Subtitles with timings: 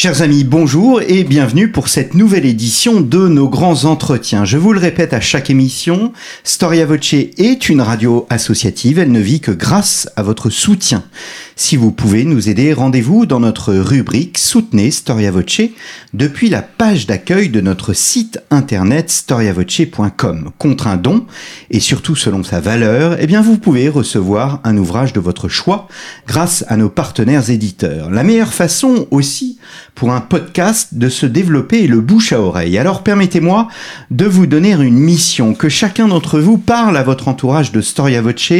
[0.00, 4.44] Chers amis, bonjour et bienvenue pour cette nouvelle édition de nos grands entretiens.
[4.44, 6.12] Je vous le répète à chaque émission,
[6.44, 11.02] Storia Voce est une radio associative, elle ne vit que grâce à votre soutien.
[11.60, 15.60] Si vous pouvez nous aider, rendez-vous dans notre rubrique Soutenez Storia Voce
[16.14, 20.52] depuis la page d'accueil de notre site internet storiavoce.com.
[20.56, 21.26] Contre un don,
[21.72, 25.88] et surtout selon sa valeur, eh bien vous pouvez recevoir un ouvrage de votre choix
[26.28, 28.08] grâce à nos partenaires éditeurs.
[28.08, 29.58] La meilleure façon aussi
[29.96, 32.78] pour un podcast de se développer est le bouche à oreille.
[32.78, 33.66] Alors permettez-moi
[34.12, 38.22] de vous donner une mission, que chacun d'entre vous parle à votre entourage de Storia
[38.22, 38.52] Voce.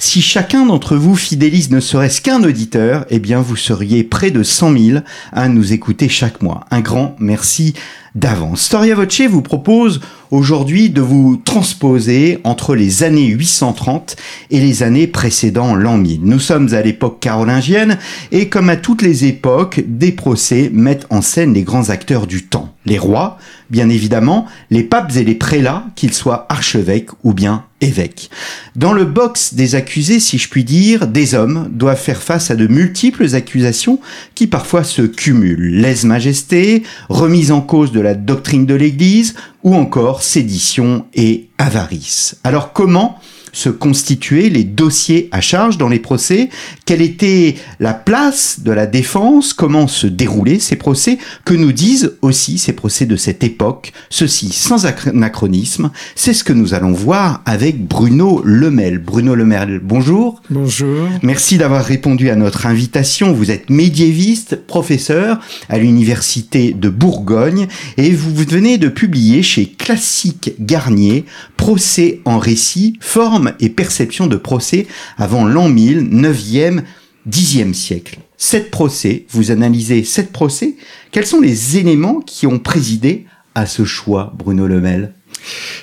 [0.00, 4.42] Si chacun d'entre vous fidélise ne serait-ce qu'un auditeur, eh bien vous seriez près de
[4.42, 4.98] 100 000
[5.32, 6.64] à nous écouter chaque mois.
[6.70, 7.74] Un grand merci
[8.14, 8.62] d'avance.
[8.62, 14.16] Storia Voce vous propose aujourd'hui de vous transposer entre les années 830
[14.50, 16.20] et les années précédant l'an 1000.
[16.22, 17.98] Nous sommes à l'époque carolingienne
[18.32, 22.44] et comme à toutes les époques, des procès mettent en scène les grands acteurs du
[22.44, 22.74] temps.
[22.84, 23.38] Les rois,
[23.70, 28.30] bien évidemment, les papes et les prélats, qu'ils soient archevêques ou bien évêques.
[28.74, 32.56] Dans le box des accusés, si je puis dire, des hommes doivent faire face à
[32.56, 34.00] de multiples accusations
[34.34, 35.80] qui parfois se cumulent.
[35.80, 42.36] Lèse-majesté, remise en cause de la doctrine de l'Église ou encore sédition et avarice.
[42.44, 43.18] Alors comment
[43.52, 46.48] se constituer les dossiers à charge dans les procès,
[46.92, 52.18] quelle était la place de la défense, comment se déroulaient ces procès, que nous disent
[52.20, 57.40] aussi ces procès de cette époque, ceci sans anachronisme, c'est ce que nous allons voir
[57.46, 58.98] avec Bruno Lemel.
[58.98, 60.42] Bruno Lemel, bonjour.
[60.50, 61.08] Bonjour.
[61.22, 63.32] Merci d'avoir répondu à notre invitation.
[63.32, 70.52] Vous êtes médiéviste, professeur à l'université de Bourgogne et vous venez de publier chez Classique
[70.60, 71.24] Garnier
[71.56, 76.81] Procès en récit, forme et perception de procès avant l'an 1000, 9e,
[77.28, 78.18] 10e siècle.
[78.36, 80.74] Sept procès, vous analysez sept procès.
[81.10, 85.12] Quels sont les éléments qui ont présidé à ce choix, Bruno Lemel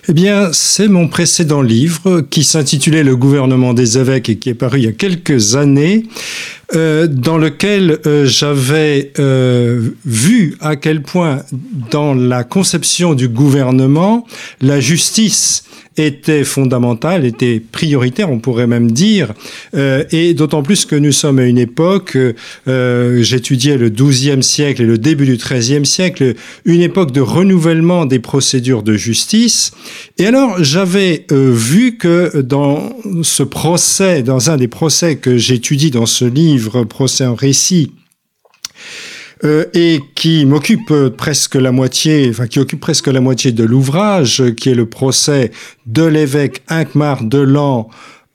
[0.08, 4.54] eh bien, c'est mon précédent livre qui s'intitulait Le gouvernement des évêques et qui est
[4.54, 6.06] paru il y a quelques années,
[6.76, 11.44] euh, dans lequel euh, j'avais euh, vu à quel point
[11.92, 14.26] dans la conception du gouvernement,
[14.62, 15.64] la justice
[16.00, 19.34] était fondamentale, était prioritaire, on pourrait même dire,
[19.76, 22.18] euh, et d'autant plus que nous sommes à une époque,
[22.68, 28.06] euh, j'étudiais le XIIe siècle et le début du XIIIe siècle, une époque de renouvellement
[28.06, 29.72] des procédures de justice,
[30.18, 35.92] et alors j'avais euh, vu que dans ce procès, dans un des procès que j'étudie
[35.92, 37.92] dans ce livre, Procès en récit,
[39.44, 44.44] euh, et qui m'occupe presque la moitié, enfin qui occupe presque la moitié de l'ouvrage,
[44.58, 45.52] qui est le procès
[45.86, 47.90] de l'évêque Inkmar de Lan,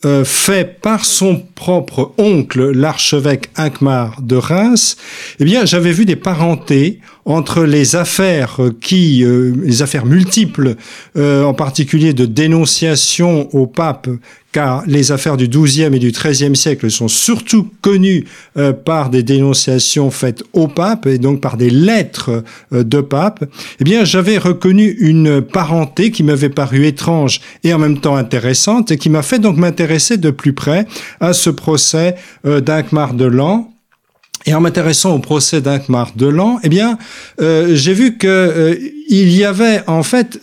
[0.04, 4.98] euh, fait par son propre oncle, l'archevêque Inkmar de Reims,
[5.41, 10.77] eh bien, j'avais vu des parentés entre les affaires qui, euh, les affaires multiples,
[11.17, 14.09] en particulier de dénonciation au pape
[14.55, 18.25] car les affaires du XIIe et du XIIIe siècle sont surtout connues
[18.57, 23.45] euh, par des dénonciations faites au pape et donc par des lettres euh, de pape,
[23.81, 28.93] eh bien j'avais reconnu une parenté qui m'avait paru étrange et en même temps intéressante
[28.93, 30.87] et qui m'a fait donc m'intéresser de plus près
[31.19, 32.15] à ce procès
[32.47, 33.74] euh, d'Inkmar de Lan,
[34.47, 36.99] et en m'intéressant au procès d'Inkmar de Lan, eh bien,
[37.38, 38.78] j'ai vu que
[39.09, 40.38] il y avait en fait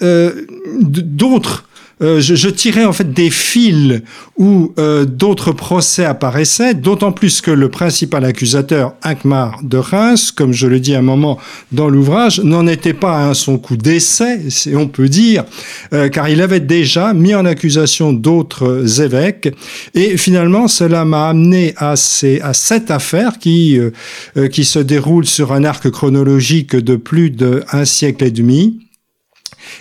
[0.80, 1.71] d'autres euh,
[2.02, 4.02] je, je, tirais en fait des fils
[4.38, 10.52] où euh, d'autres procès apparaissaient, d'autant plus que le principal accusateur, Inkmar de Reims, comme
[10.52, 11.38] je le dis à un moment
[11.72, 15.44] dans l'ouvrage, n'en était pas à son coup d'essai, si on peut dire,
[15.94, 19.54] euh, car il avait déjà mis en accusation d'autres évêques,
[19.94, 23.78] et finalement cela m'a amené à, ces, à cette affaire qui,
[24.52, 28.80] qui se déroule sur un arc chronologique de plus d'un siècle et demi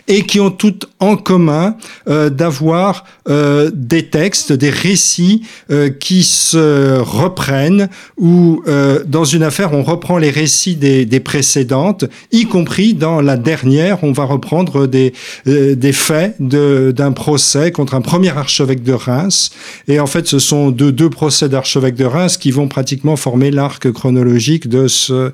[0.08, 1.76] et qui ont toutes en commun
[2.08, 7.88] euh, d'avoir euh, des textes, des récits euh, qui se reprennent
[8.18, 8.62] ou
[9.06, 14.04] dans une affaire on reprend les récits des, des précédentes, y compris dans la dernière
[14.04, 15.12] on va reprendre des,
[15.46, 19.50] des faits d'un procès contre un premier archevêque de Reims
[19.88, 23.50] et en fait ce sont deux, deux procès d'archevêque de Reims qui vont pratiquement former
[23.50, 25.32] l'arc chronologique de ce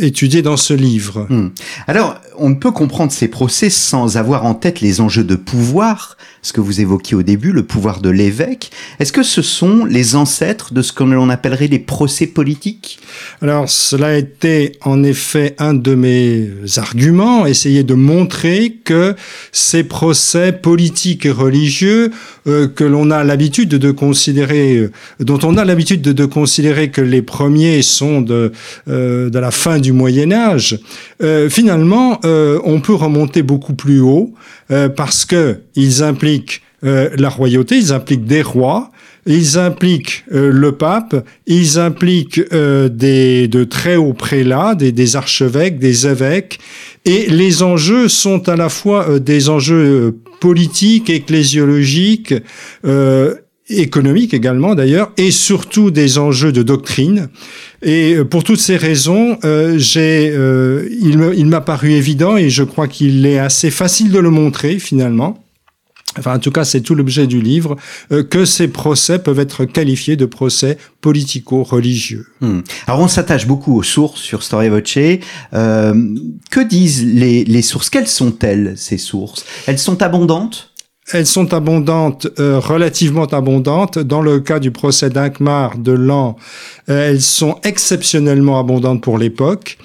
[0.00, 1.26] étudié dans ce livre.
[1.28, 1.50] Hmm.
[1.86, 6.16] Alors on ne peut comprendre ces procès sans avoir en tête les enjeux de pouvoir,
[6.44, 8.70] ce que vous évoquiez au début, le pouvoir de l'évêque.
[9.00, 13.00] Est-ce que ce sont les ancêtres de ce que l'on appellerait les procès politiques?
[13.40, 19.16] Alors, cela a été en effet un de mes arguments, essayer de montrer que
[19.52, 22.12] ces procès politiques et religieux
[22.46, 27.00] euh, que l'on a l'habitude de considérer, euh, dont on a l'habitude de, considérer que
[27.00, 28.52] les premiers sont de,
[28.88, 30.78] euh, de la fin du Moyen Âge,
[31.48, 34.34] finalement, on peut remonter beaucoup plus haut
[34.68, 36.33] parce que ils impliquent
[36.82, 38.90] la royauté, ils impliquent des rois,
[39.26, 46.06] ils impliquent le pape, ils impliquent des, de très hauts prélats, des, des, archevêques, des
[46.06, 46.58] évêques,
[47.06, 52.34] et les enjeux sont à la fois des enjeux politique, ecclésiologique,
[52.84, 53.34] euh,
[53.68, 57.28] économique également d'ailleurs, et surtout des enjeux de doctrine.
[57.82, 62.88] Et euh, pour toutes ces raisons, euh, euh, il m'a paru évident, et je crois
[62.88, 65.43] qu'il est assez facile de le montrer finalement,
[66.18, 67.76] enfin en tout cas c'est tout l'objet du livre,
[68.12, 72.26] euh, que ces procès peuvent être qualifiés de procès politico-religieux.
[72.40, 72.60] Hmm.
[72.86, 74.98] Alors on s'attache beaucoup aux sources sur Storia Voce.
[75.54, 76.14] Euh,
[76.50, 77.90] que disent les, les sources?
[77.90, 79.44] Quelles sont-elles ces sources?
[79.66, 80.70] Elles sont abondantes?
[81.12, 83.98] Elles sont abondantes, euh, relativement abondantes.
[83.98, 86.36] Dans le cas du procès d'Inkmar de Lan,
[86.86, 89.76] elles sont exceptionnellement abondantes pour l'époque.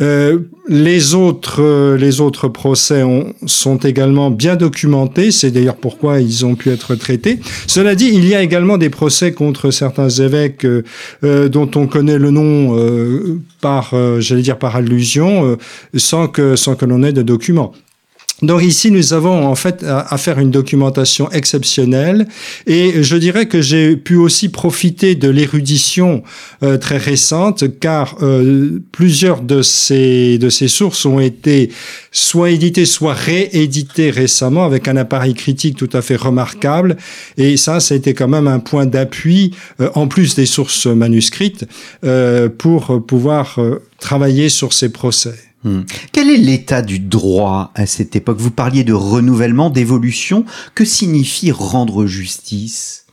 [0.00, 5.30] Euh, les autres, euh, les autres procès ont, sont également bien documentés.
[5.30, 7.38] C'est d'ailleurs pourquoi ils ont pu être traités.
[7.66, 12.18] Cela dit, il y a également des procès contre certains évêques euh, dont on connaît
[12.18, 12.76] le nom
[13.60, 15.56] par, j'allais dire par allusion,
[15.96, 17.72] sans que sans que l'on ait de documents.
[18.42, 22.26] Donc ici, nous avons en fait à, faire une documentation exceptionnelle
[22.66, 26.24] et je dirais que j'ai pu aussi profiter de l'érudition
[26.64, 31.70] euh, très récente car euh, plusieurs de ces, de ces sources ont été
[32.10, 36.96] soit éditées, soit rééditées récemment avec un appareil critique tout à fait remarquable
[37.38, 40.86] et ça, ça a été quand même un point d'appui euh, en plus des sources
[40.86, 41.66] manuscrites
[42.58, 43.58] pour pouvoir
[43.98, 45.53] travailler sur ces procès.
[45.64, 45.80] Hmm.
[46.12, 48.38] Quel est l'état du droit à cette époque?
[48.38, 50.44] Vous parliez de renouvellement, d'évolution.
[50.74, 53.06] Que signifie rendre justice?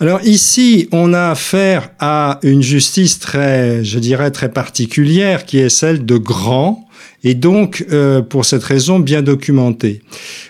[0.00, 5.68] Alors ici, on a affaire à une justice très, je dirais, très particulière, qui est
[5.68, 6.88] celle de grands,
[7.24, 10.02] et donc, euh, pour cette raison, bien documentée.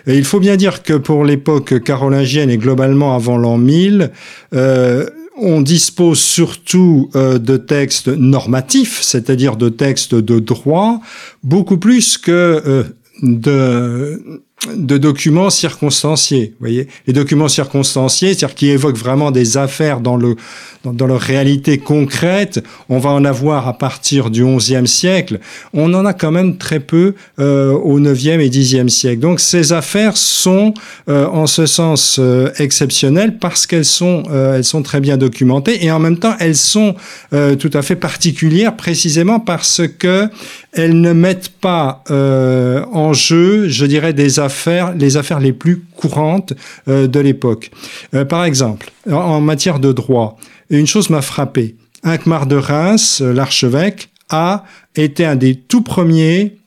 [0.07, 4.11] il faut bien dire que pour l'époque carolingienne et globalement avant l'an 1000,
[4.53, 5.05] euh,
[5.35, 11.01] on dispose surtout euh, de textes normatifs, c'est-à-dire de textes de droit,
[11.43, 12.83] beaucoup plus que euh,
[13.21, 14.41] de
[14.75, 16.53] de documents circonstanciés.
[16.59, 20.35] Voyez, les documents circonstanciés, c'est-à-dire qui évoquent vraiment des affaires dans le
[20.83, 25.39] dans, leur réalité concrète, on va en avoir à partir du XIe siècle.
[25.73, 29.19] On en a quand même très peu euh, au IXe et Xe siècle.
[29.19, 30.73] Donc ces affaires sont
[31.09, 35.91] euh, en ce sens euh, exceptionnelles parce qu'elles sont elles sont très bien documentées et
[35.91, 36.95] en même temps elles sont
[37.31, 40.29] tout à fait particulières précisément parce que
[40.73, 46.53] elles ne mettent pas en jeu, je dirais, des affaires les affaires les plus courantes
[46.87, 47.71] euh, de l'époque.
[48.13, 50.37] Euh, par exemple, en matière de droit,
[50.69, 51.75] une chose m'a frappé.
[52.03, 54.63] Inckmar de Reims, euh, l'archevêque, a
[54.95, 56.57] été un des tout premiers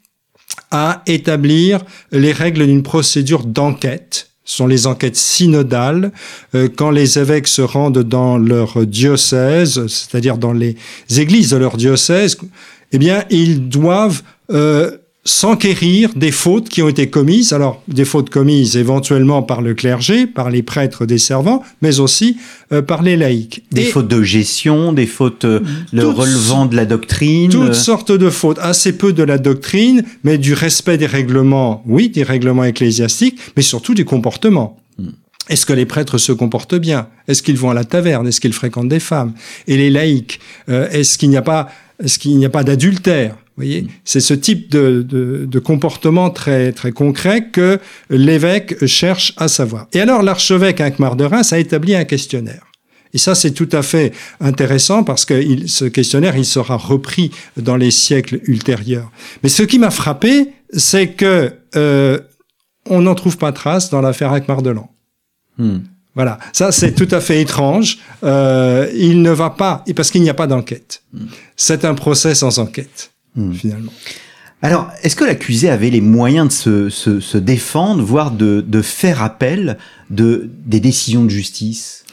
[0.71, 1.81] à établir
[2.13, 6.13] les règles d'une procédure d'enquête ce sont les enquêtes synodales.
[6.77, 10.77] quand les évêques se rendent dans leur diocèse, c'est-à-dire dans les
[11.17, 12.39] églises de leur diocèse,
[12.93, 14.23] eh bien, ils doivent
[15.27, 20.27] s'enquérir des fautes qui ont été commises, alors des fautes commises éventuellement par le clergé,
[20.27, 22.37] par les prêtres des servants, mais aussi
[22.73, 23.65] euh, par les laïcs.
[23.73, 25.61] Des fautes de gestion, des fautes euh,
[25.93, 27.51] le relevant de la doctrine.
[27.51, 32.09] Toutes sortes de fautes, assez peu de la doctrine, mais du respect des règlements, oui,
[32.09, 34.79] des règlements ecclésiastiques, mais surtout du comportement.
[34.99, 35.09] Hmm.
[35.49, 37.09] Est-ce que les prêtres se comportent bien?
[37.27, 38.27] Est-ce qu'ils vont à la taverne?
[38.29, 39.33] Est-ce qu'ils fréquentent des femmes?
[39.67, 41.69] Et les laïcs, euh, est-ce qu'il n'y a pas,
[42.03, 43.89] est-ce qu'il n'y a pas d'adultère voyez, mm.
[44.05, 49.89] c'est ce type de, de, comportement très très concret que l'évêque cherche à savoir.
[49.93, 52.67] Et alors l'archevêque Inckmar de Reims a établi un questionnaire.
[53.15, 57.77] Et ça, c'est tout à fait intéressant parce que ce questionnaire, il sera repris dans
[57.77, 59.11] les siècles ultérieurs.
[59.43, 62.19] Mais ce qui m'a frappé, c'est que euh,
[62.85, 64.91] on n'en trouve pas trace dans l'affaire Inckmar de Lan.
[66.17, 67.99] Voilà, ça c'est tout à fait étrange.
[68.25, 71.03] Euh, il ne va pas, parce qu'il n'y a pas d'enquête.
[71.13, 71.27] Mm.
[71.55, 73.13] C'est un procès sans enquête.
[73.37, 73.53] Hmm.
[73.53, 73.93] finalement.
[74.63, 79.23] Alors, est-ce que l'accusé avait les moyens de se, se, défendre, voire de, de, faire
[79.23, 79.77] appel
[80.09, 82.05] de, des décisions de justice?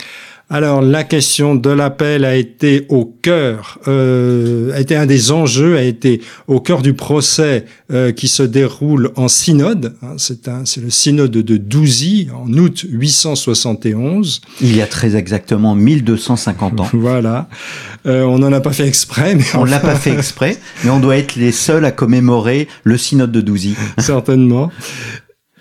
[0.53, 5.77] Alors la question de l'appel a été au cœur, euh, a été un des enjeux,
[5.77, 9.95] a été au cœur du procès euh, qui se déroule en synode.
[10.03, 14.41] Hein, c'est c'est le synode de Douzy en août 871.
[14.61, 16.89] Il y a très exactement 1250 ans.
[16.93, 17.49] voilà,
[18.05, 20.99] euh, on n'en a pas fait exprès, mais on l'a pas fait exprès, mais on
[20.99, 23.75] doit être les seuls à commémorer le synode de Douzy.
[23.97, 24.69] Certainement.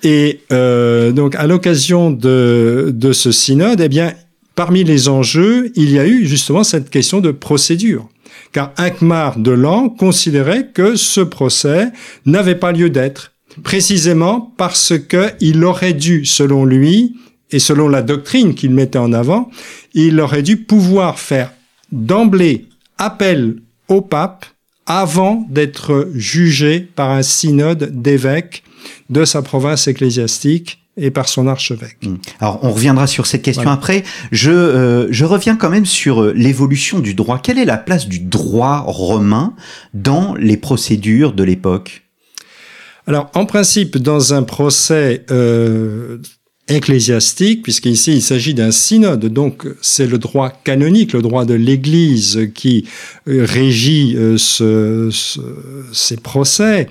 [0.02, 4.12] Et euh, donc, à l'occasion de, de ce synode, eh bien,
[4.54, 8.09] parmi les enjeux, il y a eu justement cette question de procédure.
[8.52, 11.90] Car Akmar de Lan considérait que ce procès
[12.26, 13.32] n'avait pas lieu d'être,
[13.62, 17.16] précisément parce qu'il aurait dû, selon lui,
[17.50, 19.50] et selon la doctrine qu'il mettait en avant,
[19.94, 21.52] il aurait dû pouvoir faire
[21.92, 22.66] d'emblée
[22.99, 23.56] appel
[23.88, 24.47] au pape
[24.87, 28.64] avant d'être jugé par un synode d'évêques
[29.11, 31.96] de sa province ecclésiastique et par son archevêque.
[32.02, 32.16] Hmm.
[32.40, 34.04] Alors on reviendra sur cette question après.
[34.30, 37.38] Je, euh, je reviens quand même sur euh, l'évolution du droit.
[37.42, 39.54] Quelle est la place du droit romain
[39.94, 42.02] dans les procédures de l'époque?
[43.06, 46.18] Alors en principe, dans un procès euh,
[46.68, 52.50] ecclésiastique, puisqu'ici il s'agit d'un synode, donc c'est le droit canonique, le droit de l'Église
[52.54, 52.87] qui
[53.26, 55.11] régit ce,
[55.92, 56.88] ces procès.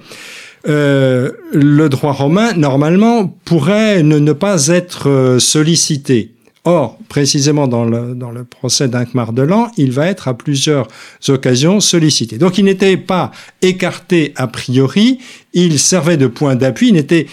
[0.68, 6.34] Euh, le droit romain, normalement, pourrait ne, pas être euh, sollicité.
[6.63, 10.88] Or, précisément dans le, dans le procès d'Inc-Mardelan, il va être à plusieurs
[11.27, 12.38] occasions sollicité.
[12.38, 13.32] Donc il n'était pas
[13.63, 15.18] écarté a priori,
[15.53, 17.25] il servait de point d'appui, il n'était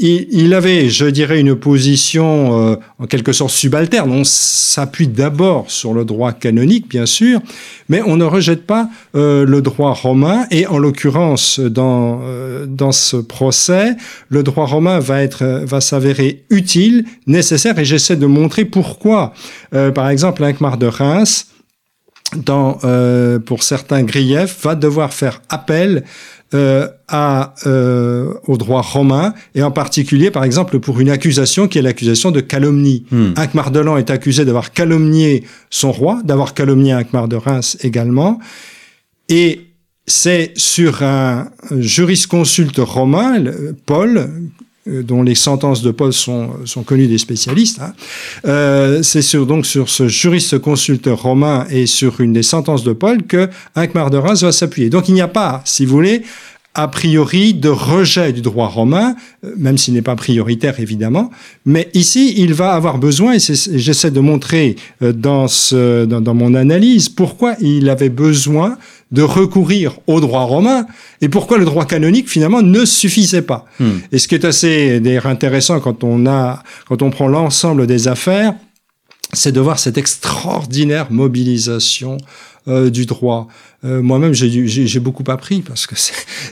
[0.00, 4.10] il, avait, je dirais, une position euh, en quelque sorte subalterne.
[4.10, 7.40] On s'appuie d'abord sur le droit canonique, bien sûr,
[7.88, 10.46] mais on ne rejette pas euh, le droit romain.
[10.50, 13.96] Et en l'occurrence, dans euh, dans ce procès,
[14.28, 17.78] le droit romain va être va s'avérer utile, nécessaire.
[17.78, 19.34] Et j'essaie de montrer pourquoi.
[19.94, 21.51] par exemple, l'Incmar de Reims
[22.36, 22.78] dans,
[23.44, 26.04] pour certains griefs, va devoir faire appel
[26.54, 31.78] euh, à, euh, au droit romain, et en particulier, par exemple, pour une accusation qui
[31.78, 33.06] est l'accusation de calomnie.
[33.10, 33.32] Hmm.
[33.38, 38.38] Ankmar de Lan est accusé d'avoir calomnié son roi, d'avoir calomnié Ankmar de Reims également,
[39.30, 39.68] et
[40.06, 43.42] c'est sur un jurisconsulte romain,
[43.86, 44.26] Paul, euh,
[44.86, 47.80] dont les sentences de Paul sont, sont connues des spécialistes.
[47.80, 47.92] Hein.
[48.46, 52.92] Euh, c'est sur, donc sur ce juriste consulte romain et sur une des sentences de
[52.92, 54.90] Paul que Ankmar de Reims va s'appuyer.
[54.90, 56.22] Donc il n'y a pas, si vous voulez,
[56.74, 61.30] a priori de rejet du droit romain, euh, même s'il n'est pas prioritaire évidemment,
[61.64, 66.34] mais ici il va avoir besoin, et j'essaie de montrer euh, dans, ce, dans, dans,
[66.34, 68.78] mon analyse pourquoi il avait besoin
[69.12, 70.86] de recourir au droit romain
[71.20, 73.66] et pourquoi le droit canonique finalement ne suffisait pas.
[73.78, 73.98] Hmm.
[74.10, 78.54] Et ce qui est assez intéressant quand on a, quand on prend l'ensemble des affaires,
[79.32, 82.18] c'est de voir cette extraordinaire mobilisation
[82.68, 83.48] euh, du droit.
[83.84, 85.96] Euh, moi-même, j'ai beaucoup appris parce que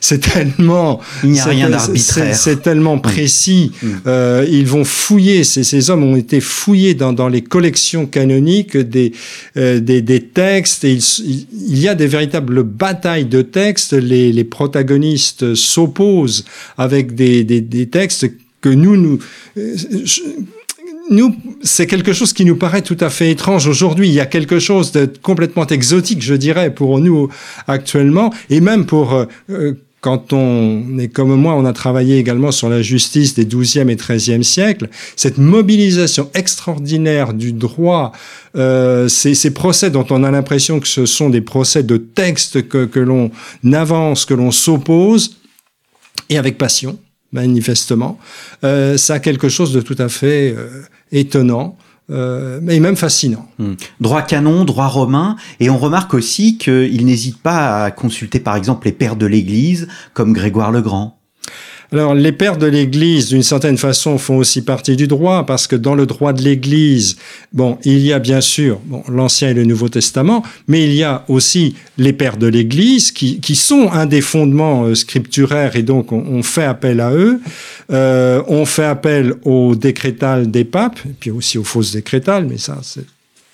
[0.00, 2.34] c'est tellement, il n'y a rien d'arbitraire.
[2.34, 3.70] C'est tellement précis.
[3.80, 3.88] Mm.
[4.08, 5.44] Euh, ils vont fouiller.
[5.44, 9.12] Ces, ces, hommes ont été fouillés dans, dans les collections canoniques des
[9.56, 10.82] euh, des, des, textes.
[10.82, 13.92] Et il, il, y a des véritables batailles de textes.
[13.92, 16.44] Les, les protagonistes s'opposent
[16.76, 18.28] avec des, des, des textes
[18.60, 19.18] que nous nous
[19.56, 19.76] euh,
[21.10, 24.08] nous, c'est quelque chose qui nous paraît tout à fait étrange aujourd'hui.
[24.08, 27.28] Il y a quelque chose de complètement exotique, je dirais, pour nous
[27.66, 32.52] actuellement, et même pour euh, euh, quand on est comme moi, on a travaillé également
[32.52, 38.12] sur la justice des 12e et 13e siècles, cette mobilisation extraordinaire du droit,
[38.56, 42.66] euh, ces, ces, procès dont on a l'impression que ce sont des procès de texte
[42.68, 43.30] que, que l'on
[43.72, 45.36] avance, que l'on s'oppose,
[46.30, 46.98] et avec passion,
[47.32, 48.18] manifestement,
[48.64, 50.82] euh, ça a quelque chose de tout à fait euh,
[51.12, 51.76] étonnant.
[52.10, 53.48] Euh, mais même fascinant.
[53.60, 53.74] Hmm.
[54.00, 58.86] Droit canon, droit romain, et on remarque aussi qu'il n'hésite pas à consulter par exemple
[58.86, 61.19] les pères de l'Église comme Grégoire le Grand.
[61.92, 65.74] Alors, les pères de l'Église, d'une certaine façon, font aussi partie du droit, parce que
[65.74, 67.16] dans le droit de l'Église,
[67.52, 71.02] bon, il y a bien sûr bon, l'Ancien et le Nouveau Testament, mais il y
[71.02, 75.82] a aussi les pères de l'Église qui, qui sont un des fondements euh, scripturaires, et
[75.82, 77.40] donc on, fait appel à eux.
[77.90, 82.58] Euh, on fait appel aux décrétales des papes, et puis aussi aux fausses décrétales, mais
[82.58, 83.04] ça, c'est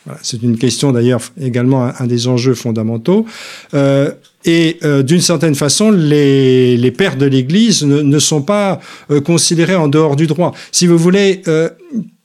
[0.04, 3.26] voilà, une question d'ailleurs également un, des enjeux fondamentaux.
[3.72, 4.12] Euh,
[4.46, 9.20] et euh, d'une certaine façon, les, les pères de l'Église ne, ne, sont pas euh,
[9.20, 10.52] considérés en dehors du droit.
[10.72, 11.68] Si vous voulez, euh,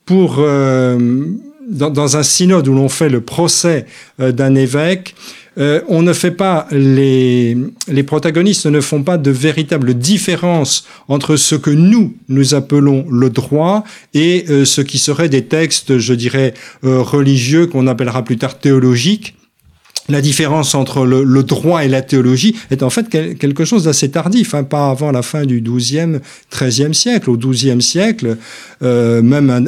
[0.06, 3.86] pour dans, dans, un synode où l'on fait le procès
[4.18, 5.14] d'un évêque,
[5.58, 7.56] euh, on ne fait pas les
[7.88, 13.28] les protagonistes ne font pas de véritable différence entre ce que nous nous appelons le
[13.28, 18.38] droit et euh, ce qui serait des textes, je dirais, euh, religieux qu'on appellera plus
[18.38, 19.34] tard théologiques
[20.08, 24.54] la différence entre le, droit et la théologie est en fait quelque chose d'assez tardif,
[24.54, 26.18] hein, pas avant la fin du XIIe,
[26.50, 27.30] XIIIe siècle.
[27.30, 28.36] Au XIIe siècle,
[28.82, 29.64] euh, même un,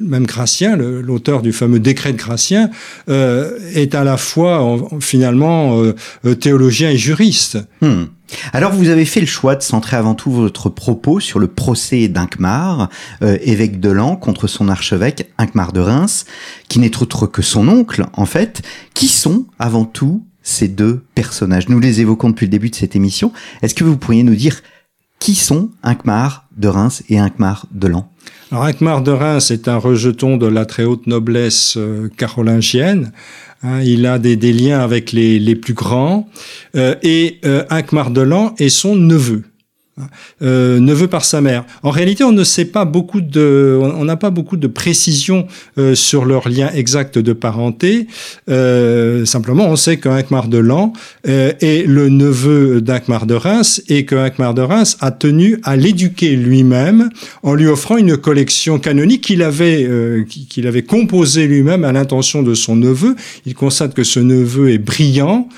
[0.00, 2.70] même Gratien, l'auteur du fameux décret de Gratien,
[3.08, 7.58] euh, est à la fois finalement euh, théologien et juriste.
[7.80, 8.04] Hmm.
[8.52, 12.08] Alors vous avez fait le choix de centrer avant tout votre propos sur le procès
[12.08, 12.88] d'Inkmar,
[13.22, 16.24] euh, évêque de Lan, contre son archevêque Inkmar de Reims,
[16.68, 18.62] qui n'est autre que son oncle en fait.
[18.94, 21.68] Qui sont avant tout ces deux personnages?
[21.68, 23.32] Nous les évoquons depuis le début de cette émission.
[23.62, 24.62] Est-ce que vous pourriez nous dire
[25.18, 28.10] qui sont Inkmar de Reims et Inkmar de Lan
[28.50, 28.64] Alors
[29.02, 33.12] de Reims est un rejeton de la très haute noblesse euh, carolingienne.
[33.62, 36.28] Hein, il a des, liens avec les, plus grands.
[36.76, 37.64] Euh, et euh,
[38.10, 39.44] de Lan est son neveu
[40.42, 41.64] euh, neveu par sa mère.
[41.82, 45.46] En réalité, on ne sait pas beaucoup de, on n'a pas beaucoup de précision
[45.78, 48.08] euh, sur leur lien exact de parenté.
[48.50, 50.92] Euh, simplement, on sait qu'Inkmar de Lan
[51.28, 56.36] euh, est le neveu d'Inkmar de Reims et qu'Inkmar de Reims a tenu à l'éduquer
[56.36, 57.10] lui-même
[57.42, 62.42] en lui offrant une collection canonique qu'il avait, euh, qu'il avait composée lui-même à l'intention
[62.42, 63.14] de son neveu.
[63.46, 65.48] Il constate que ce neveu est brillant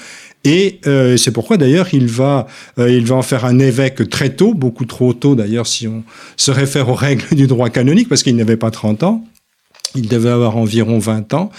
[0.46, 2.46] et euh, c'est pourquoi d'ailleurs il va,
[2.78, 6.04] euh, il va en faire un évêque très tôt, beaucoup trop tôt d'ailleurs si on
[6.36, 9.24] se réfère aux règles du droit canonique, parce qu'il n'avait pas 30 ans.
[9.96, 11.50] Il devait avoir environ 20 ans.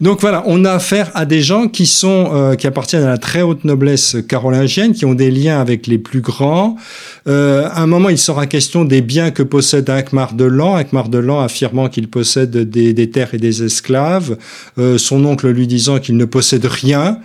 [0.00, 3.18] Donc voilà, on a affaire à des gens qui sont euh, qui appartiennent à la
[3.18, 6.76] très haute noblesse carolingienne, qui ont des liens avec les plus grands.
[7.26, 10.76] À un moment, il sera question des biens que possède Ankmar de Lan.
[10.78, 14.36] Ankmar de affirmant qu'il possède des, terres et des esclaves.
[14.98, 17.20] Son oncle lui disant qu'il ne possède rien.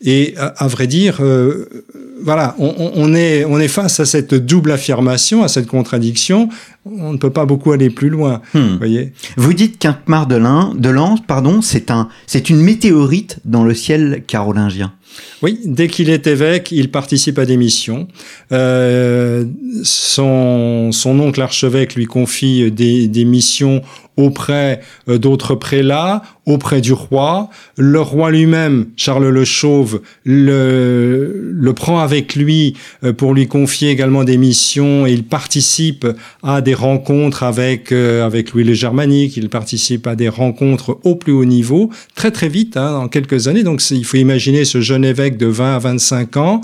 [0.00, 1.84] Et à, vrai dire, euh,
[2.22, 6.48] voilà, on, est, on est face à cette double affirmation, à cette contradiction.
[6.84, 8.42] On ne peut pas beaucoup aller plus loin.
[8.54, 8.76] Hmm.
[8.76, 9.12] Voyez.
[9.36, 14.92] Vous dites qu'Inkmar de Lens, pardon, c'est un, c'est une météorite dans le ciel carolingien.
[15.42, 18.08] Oui, dès qu'il est évêque, il participe à des missions.
[18.52, 19.44] Euh,
[19.82, 23.82] son, oncle archevêque lui confie des, missions
[24.16, 27.50] auprès euh, d'autres prélats, auprès du roi.
[27.76, 34.24] Le roi lui-même, Charles le Chauve, le, prend avec lui euh, pour lui confier également
[34.24, 36.06] des missions et il participe
[36.42, 41.32] à des rencontres avec, avec Louis le Germanique, il participe à des rencontres au plus
[41.32, 43.64] haut niveau, très très vite, hein, en quelques années.
[43.64, 46.60] Donc il faut imaginer ce jeune évêque de 20 à 25 ans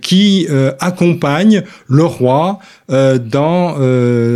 [0.00, 0.46] qui
[0.80, 2.58] accompagne le roi
[2.88, 3.76] dans,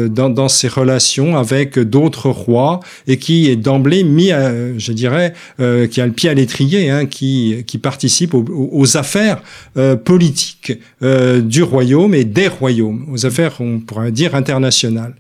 [0.09, 5.87] dans, dans ses relations avec d'autres roi et qui est d'emblée mis, je dirais, euh,
[5.87, 9.43] qui a le pied à l'étrier, hein, qui, qui participe aux, affaires
[9.77, 10.73] euh, politiques
[11.03, 15.15] euh, du royaume et des royaumes, aux affaires, on pourrait dire, internationales.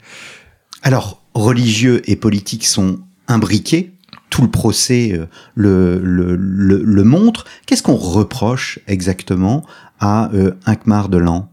[0.83, 2.99] Alors, religieux et politiques sont
[3.29, 3.93] imbriqués
[4.31, 5.21] tout le procès
[5.55, 7.45] le, le, le, montre.
[7.67, 9.65] Qu'est-ce qu'on reproche exactement
[10.01, 11.51] à euh, Inkmar de Lan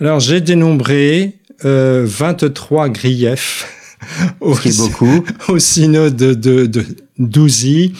[0.00, 3.66] Alors j'ai dénombré euh, 23 griefs
[4.40, 5.24] au, beaucoup.
[5.48, 6.84] au synode de, de, de
[7.18, 7.92] Douzy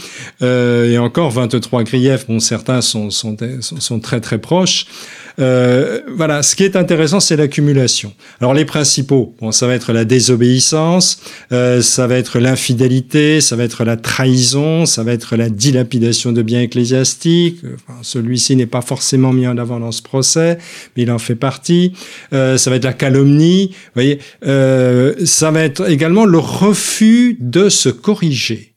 [0.43, 2.27] euh, et encore 23 griefs.
[2.27, 4.87] Bon, certains sont, sont, sont très très proches.
[5.41, 8.13] Euh, voilà, ce qui est intéressant, c'est l'accumulation.
[8.41, 11.21] Alors les principaux, bon, ça va être la désobéissance,
[11.53, 16.33] euh, ça va être l'infidélité, ça va être la trahison, ça va être la dilapidation
[16.33, 17.61] de biens ecclésiastiques.
[18.03, 20.59] Celui-ci n'est pas forcément mis en avant dans ce procès,
[20.97, 21.93] mais il en fait partie.
[22.33, 23.69] Euh, ça va être la calomnie.
[23.69, 28.68] Vous voyez, euh, ça va être également le refus de se corriger.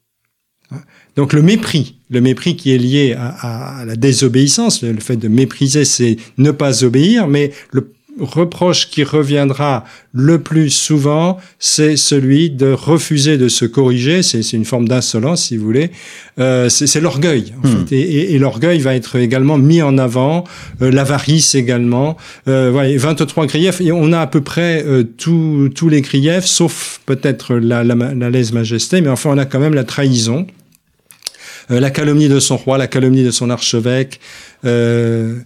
[1.15, 5.83] Donc le mépris, le mépris qui est lié à, la désobéissance, le, fait de mépriser,
[5.83, 12.71] c'est ne pas obéir, mais le reproche qui reviendra le plus souvent, c'est celui de
[12.71, 14.21] refuser de se corriger.
[14.21, 15.91] C'est une forme d'insolence, si vous voulez.
[16.39, 17.87] Euh, c'est l'orgueil, en hmm.
[17.87, 17.95] fait.
[17.95, 20.43] Et, l'orgueil va être également mis en avant,
[20.81, 22.17] euh, l'avarice également.
[22.47, 23.81] Euh, voilà, 23 griefs.
[23.81, 28.29] Et on a à peu près euh, tous les griefs, sauf peut-être la, la, la
[28.29, 30.47] lèse-majesté, mais enfin on a quand même la trahison.
[31.71, 34.19] Euh, la calomnie de son roi, la calomnie de son archevêque,
[34.65, 35.39] euh,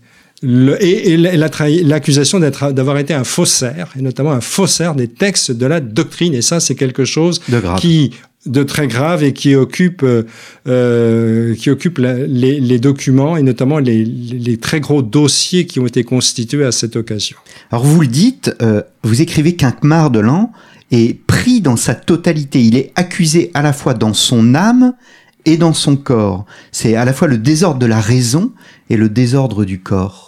[0.44, 6.34] et, l'accusation d'avoir été un faussaire, et notamment un faussaire des textes de la doctrine.
[6.34, 8.12] Et ça, c'est quelque chose de qui
[8.46, 10.06] de très grave et qui occupe
[10.68, 16.64] euh, qui occupe les, documents et notamment les, très gros dossiers qui ont été constitués
[16.64, 17.38] à cette occasion.
[17.72, 18.56] Alors vous le dites,
[19.04, 20.52] vous écrivez qu'Inkmar de Lan
[20.92, 22.62] est pris dans sa totalité.
[22.62, 24.94] Il est accusé à la fois dans son âme
[25.46, 26.46] et dans son corps.
[26.72, 28.52] C'est à la fois le désordre de la raison
[28.90, 30.25] et le désordre du corps.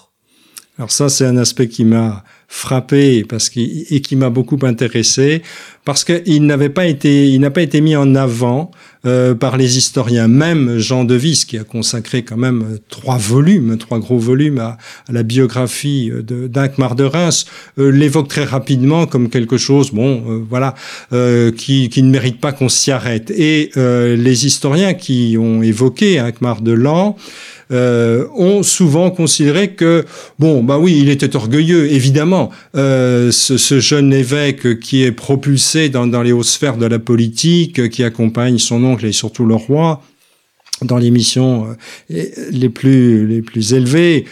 [0.78, 5.42] Alors ça, c'est un aspect qui m'a frappé parce qu'il, et qui m'a beaucoup intéressé
[5.84, 8.72] parce qu'il n'avait pas été, il n'a pas été mis en avant
[9.06, 10.28] euh, par les historiens.
[10.28, 14.78] Même Jean de Vis, qui a consacré quand même trois volumes, trois gros volumes à,
[15.10, 17.46] la biographie de d'Inkmar de Reims,
[17.80, 20.76] euh, l'évoque très rapidement comme quelque chose, bon, euh, voilà,
[21.58, 23.32] qui, qui ne mérite pas qu'on s'y arrête.
[23.32, 27.16] Et les historiens qui ont évoqué Inkmar de Lan
[27.72, 30.06] euh, ont souvent considéré que,
[30.40, 36.08] bon, bah oui, il était orgueilleux, évidemment, euh, ce, jeune évêque qui est propulsé dans,
[36.08, 40.02] dans les hautes sphères de la politique, qui accompagne son oncle et surtout le roi
[40.82, 41.68] dans les missions
[42.12, 44.26] euh, les plus, les plus élevées.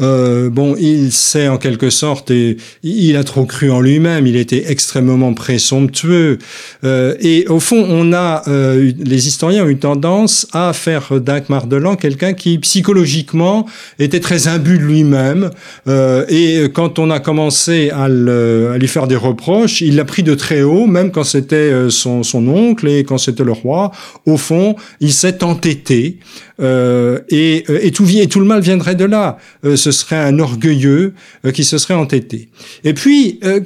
[0.00, 4.36] Euh, bon, il sait en quelque sorte, et il a trop cru en lui-même, il
[4.36, 6.38] était extrêmement présomptueux.
[6.82, 11.66] Euh, et au fond, on a, euh, les historiens ont eu tendance à faire d'Ankmar
[11.66, 13.66] de quelqu'un qui psychologiquement
[13.98, 15.50] était très imbu de lui-même.
[15.86, 20.04] Euh, et quand on a commencé à, le, à, lui faire des reproches, il l'a
[20.04, 23.52] pris de très haut, même quand c'était euh, son, son, oncle et quand c'était le
[23.52, 23.90] roi.
[24.26, 26.18] Au fond, il s'est entêté.
[26.60, 31.14] Euh, et, et, tout, et tout le mal viendrait de là ce serait un orgueilleux
[31.44, 32.48] euh, qui se serait entêté.
[32.84, 33.60] Et puis, euh,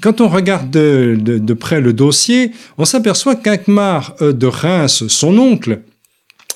[0.00, 5.80] quand on regarde de, près le dossier, on s'aperçoit qu'Akmar euh, de Reims, son oncle,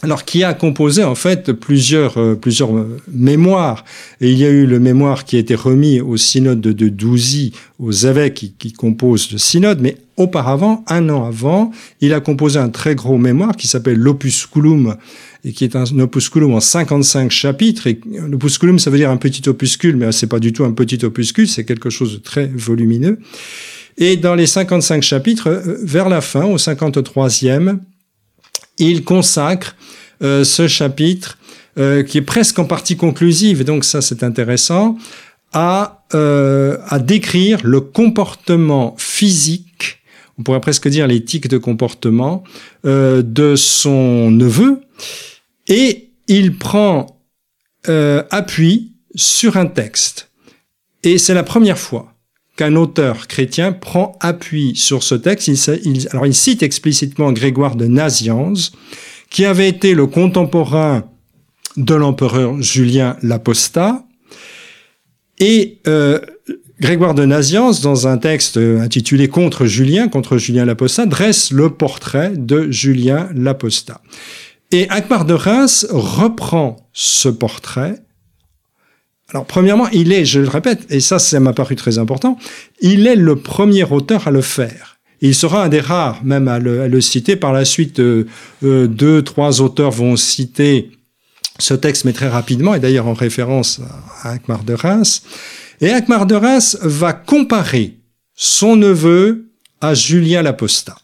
[0.02, 2.70] alors qui a composé en fait plusieurs plusieurs
[3.08, 3.84] mémoires
[4.20, 7.52] et il y a eu le mémoire qui a été remis au synode de Douzy
[7.78, 12.58] aux évêques qui, qui composent le synode mais auparavant un an avant il a composé
[12.58, 14.96] un très gros mémoire qui s'appelle l'opusculum
[15.44, 17.86] et qui est un opusculum en 55 chapitres.
[17.86, 21.04] Et l'opusculum, ça veut dire un petit opuscule, mais c'est pas du tout un petit
[21.04, 23.18] opuscule, c'est quelque chose de très volumineux.
[23.98, 27.78] Et dans les 55 chapitres, euh, vers la fin, au 53e,
[28.78, 29.76] il consacre
[30.22, 31.38] euh, ce chapitre,
[31.78, 34.98] euh, qui est presque en partie conclusive, donc ça c'est intéressant,
[35.52, 40.02] à, euh, à décrire le comportement physique,
[40.38, 42.42] on pourrait presque dire l'éthique de comportement,
[42.86, 44.80] euh, de son neveu,
[45.68, 47.20] et il prend
[47.88, 50.30] euh, appui sur un texte.
[51.02, 52.11] Et c'est la première fois
[52.56, 55.48] qu'un auteur chrétien prend appui sur ce texte.
[55.48, 58.72] Il, alors il cite explicitement Grégoire de Nazianze,
[59.30, 61.04] qui avait été le contemporain
[61.76, 64.04] de l'empereur Julien l'Apostat.
[65.38, 66.20] Et euh,
[66.80, 72.32] Grégoire de Nazianze, dans un texte intitulé Contre Julien, contre Julien l'Apostat, dresse le portrait
[72.36, 74.00] de Julien l'Apostat.
[74.72, 78.02] Et Akbar de Reims reprend ce portrait.
[79.32, 82.38] Alors, premièrement, il est, je le répète, et ça, ça m'a paru très important,
[82.80, 84.98] il est le premier auteur à le faire.
[85.22, 87.36] Il sera un des rares, même à le, citer.
[87.36, 88.26] Par la suite, euh,
[88.64, 90.90] euh, deux, trois auteurs vont citer
[91.58, 93.80] ce texte, mais très rapidement, et d'ailleurs en référence
[94.22, 95.22] à Akmar de Reims.
[95.80, 97.98] Et Akmar de Reims va comparer
[98.34, 100.96] son neveu à Julien l'Apostat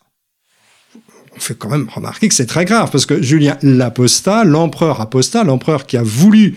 [1.39, 5.45] on fait quand même remarquer que c'est très grave, parce que Julien l'Apostat, l'empereur apostat,
[5.45, 6.57] l'empereur qui a voulu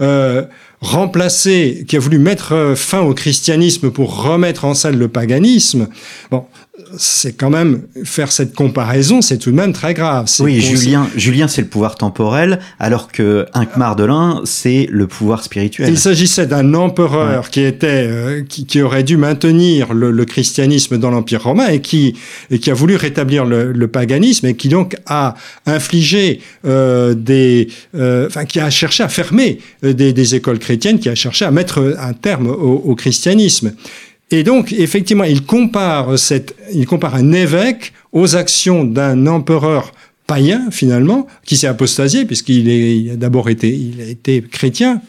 [0.00, 0.44] euh,
[0.80, 5.88] remplacer, qui a voulu mettre euh, fin au christianisme pour remettre en scène le paganisme,
[6.30, 6.46] bon,
[6.96, 10.26] c'est quand même faire cette comparaison, c'est tout de même très grave.
[10.40, 15.42] Oui, Julien, Julien, c'est le pouvoir temporel, alors que Inkmar de l'Ain, c'est le pouvoir
[15.42, 15.90] spirituel.
[15.90, 21.42] Il s'agissait d'un empereur qui était, euh, qui, aurait dû maintenir le, christianisme dans l'Empire
[21.42, 22.14] romain et qui,
[22.50, 25.34] et qui a voulu rétablir le, paganisme et qui donc a
[25.66, 31.10] infligé euh, des, euh, enfin, qui a cherché à fermer des, des, écoles chrétiennes, qui
[31.10, 33.72] a cherché à mettre un terme au, au christianisme.
[34.32, 39.92] Et donc, effectivement, il compare, un évêque aux actions d'un empereur
[40.26, 45.02] païen, finalement, qui s'est apostasié, puisqu'il il a d'abord été, chrétien.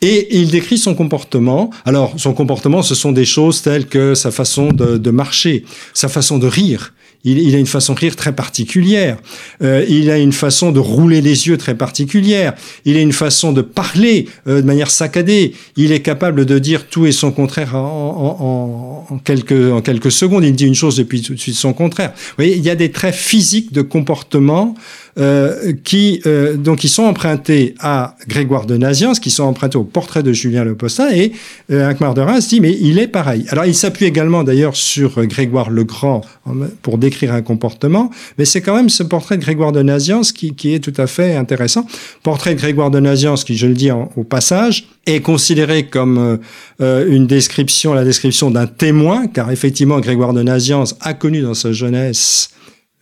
[0.00, 1.70] Et il décrit son comportement.
[1.84, 6.38] Alors, son comportement, ce sont des choses telles que sa façon de marcher, sa façon
[6.38, 6.94] de rire,
[7.24, 9.16] il, a une façon de rire très particulière.
[9.62, 12.54] Euh, il a une façon de rouler les yeux très particulière.
[12.84, 15.54] Il a une façon de parler euh, de manière saccadée.
[15.76, 20.44] Il est capable de dire tout et son contraire en, en, quelques, en quelques secondes.
[20.44, 22.12] Il dit une chose et puis tout de suite son contraire.
[22.16, 24.74] Vous voyez, il y a des traits physiques de comportement
[25.18, 29.84] euh, qui euh, donc qui sont empruntés à Grégoire de Nazianze, qui sont empruntés au
[29.84, 31.32] portrait de Julien Le Postin, et
[31.70, 33.44] euh, de Reims dit mais il est pareil.
[33.50, 36.22] Alors il s'appuie également d'ailleurs sur Grégoire le Grand
[36.80, 40.54] pour décrire un comportement, mais c'est quand même ce portrait de Grégoire de Nazianze qui,
[40.54, 41.86] qui est tout à fait intéressant.
[42.22, 46.38] Portrait de Grégoire de Nazianze qui, je le dis au passage, est considéré comme
[46.80, 51.54] euh, une description, la description d'un témoin, car effectivement Grégoire de Nazianze a connu dans
[51.54, 52.50] sa jeunesse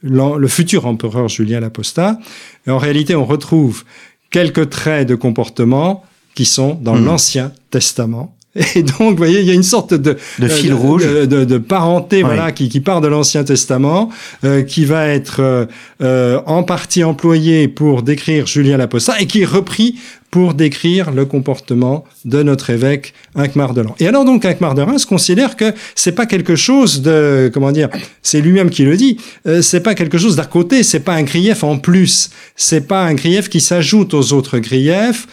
[0.03, 2.19] le futur empereur Julien l'Apostat.
[2.67, 3.85] Et en réalité, on retrouve
[4.31, 7.05] quelques traits de comportement qui sont dans hmm.
[7.05, 8.35] l'Ancien Testament
[8.75, 11.59] et donc, vous voyez, il y a une sorte de, de fil rouge, de, de,
[11.59, 14.11] parenté, voilà, qui, qui, part de l'Ancien Testament,
[14.43, 15.67] euh, qui va être euh,
[16.03, 21.25] euh, en partie employé pour décrire Julien l'Apostat et qui est repris pour décrire le
[21.25, 26.13] comportement de notre évêque Inquemar de Et alors donc Inquemar de Reims considère que c'est
[26.13, 27.89] pas quelque chose de comment dire,
[28.23, 31.23] c'est lui-même qui le dit, euh, c'est pas quelque chose d'à côté, c'est pas un
[31.23, 35.27] grief en plus, c'est pas un grief qui s'ajoute aux autres griefs.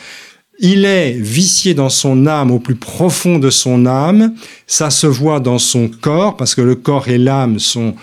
[0.59, 4.33] Il est vicié dans son âme, au plus profond de son âme.
[4.65, 7.93] Ça se voit dans son corps, parce que le corps et l'âme sont,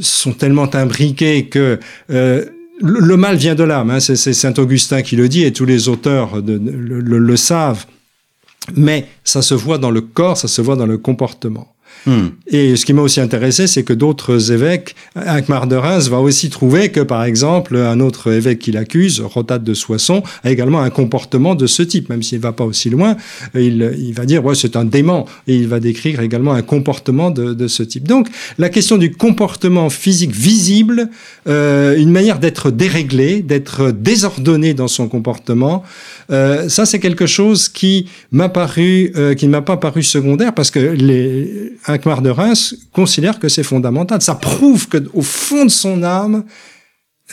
[0.00, 1.78] sont tellement imbriqués que
[2.10, 2.44] euh,
[2.80, 3.90] le, mal vient de l'âme.
[3.90, 4.00] Hein.
[4.00, 7.86] C'est Saint Augustin qui le dit et tous les auteurs le savent.
[8.76, 11.71] Mais ça se voit dans le corps, ça se voit dans le comportement.
[12.06, 12.28] Hmm.
[12.48, 16.50] Et ce qui m'a aussi intéressé, c'est que d'autres évêques, Akmar de Reims va aussi
[16.50, 20.90] trouver que, par exemple, un autre évêque qui l'accuse, Rotat de Soissons, a également un
[20.90, 23.16] comportement de ce type, même s'il ne va pas aussi loin.
[23.54, 27.54] Il, va dire, ouais, c'est un dément, et il va décrire également un comportement de,
[27.54, 28.08] de ce type.
[28.08, 28.28] Donc,
[28.58, 31.08] la question du comportement physique visible,
[31.48, 35.84] euh, une manière d'être déréglé, d'être désordonné dans son comportement,
[36.30, 40.54] euh, ça, c'est quelque chose qui m'a paru, euh, qui ne m'a pas paru secondaire,
[40.54, 44.20] parce que les Akmar de Reims considère que c'est fondamental.
[44.22, 46.44] Ça prouve qu'au fond de son âme,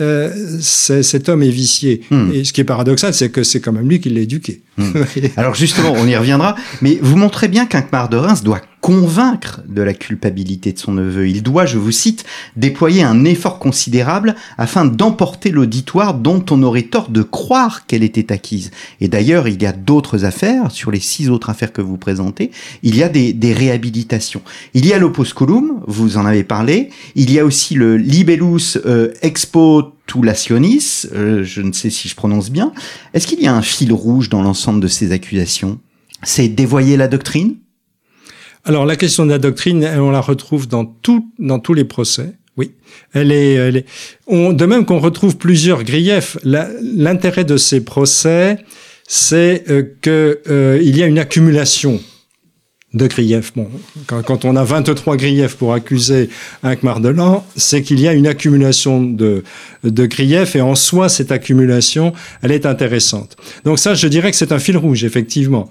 [0.02, 2.02] euh, cet homme est vicié.
[2.10, 2.32] Hmm.
[2.34, 4.62] Et ce qui est paradoxal, c'est que c'est quand même lui qui l'a éduqué.
[4.78, 4.92] Hmm.
[5.38, 9.84] Alors justement, on y reviendra, mais vous montrez bien qu'Inquemar de Reims doit convaincre de
[9.84, 11.28] la culpabilité de son neveu.
[11.30, 12.26] Il doit, je vous cite,
[12.56, 18.32] déployer un effort considérable afin d'emporter l'auditoire dont on aurait tort de croire qu'elle était
[18.32, 18.72] acquise.
[19.00, 22.50] Et d'ailleurs, il y a d'autres affaires, sur les six autres affaires que vous présentez,
[22.82, 24.42] il y a des, des réhabilitations.
[24.74, 29.14] Il y a l'opusculum, vous en avez parlé, il y a aussi le libellus euh,
[29.22, 32.74] expo Tulationis, euh, je ne sais si je prononce bien.
[33.14, 35.78] Est-ce qu'il y a un fil rouge dans l'ensemble de ces accusations?
[36.24, 37.58] C'est dévoyer la doctrine?
[38.66, 42.34] Alors la question de la doctrine, on la retrouve dans, tout, dans tous les procès.
[42.58, 42.72] Oui,
[43.14, 43.86] elle est,
[44.28, 46.38] on, de même qu'on retrouve plusieurs griefs.
[46.44, 48.58] L'intérêt de ces procès,
[49.08, 52.02] c'est euh, que euh, il y a une accumulation
[52.94, 53.54] de griefs.
[53.56, 53.68] Bon,
[54.08, 56.30] quand, on a 23 griefs pour accuser
[56.64, 59.44] un Mardelan, c'est qu'il y a une accumulation de,
[59.84, 63.36] de griefs et en soi, cette accumulation, elle est intéressante.
[63.64, 65.70] Donc ça, je dirais que c'est un fil rouge, effectivement.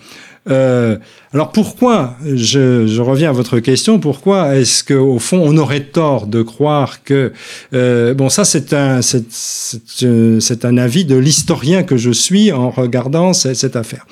[0.51, 0.97] Euh,
[1.35, 6.41] alors pourquoi, je, reviens à votre question, pourquoi est-ce qu'au fond on aurait tort de
[6.41, 7.33] croire que
[7.75, 12.71] euh, bon ça c'est un c'est, c'est, un avis de l'historien que je suis en
[12.71, 14.07] regardant cette, cette affaire.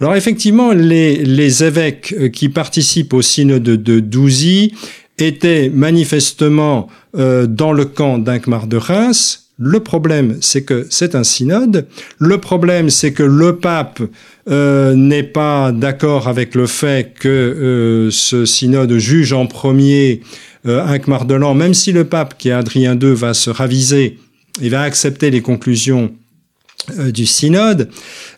[0.00, 4.74] Alors effectivement les, les évêques qui participent au synode de Douzy
[5.18, 11.22] étaient manifestement euh, dans le camp d'Inkmar de Reims le problème, c'est que c'est un
[11.22, 11.86] synode.
[12.18, 14.00] Le problème, c'est que le pape
[14.48, 20.22] euh, n'est pas d'accord avec le fait que euh, ce synode juge en premier
[20.66, 21.06] euh, Inc.
[21.54, 24.18] même si le pape, qui est Adrien II, va se raviser
[24.62, 26.10] et va accepter les conclusions
[27.12, 27.88] du synode.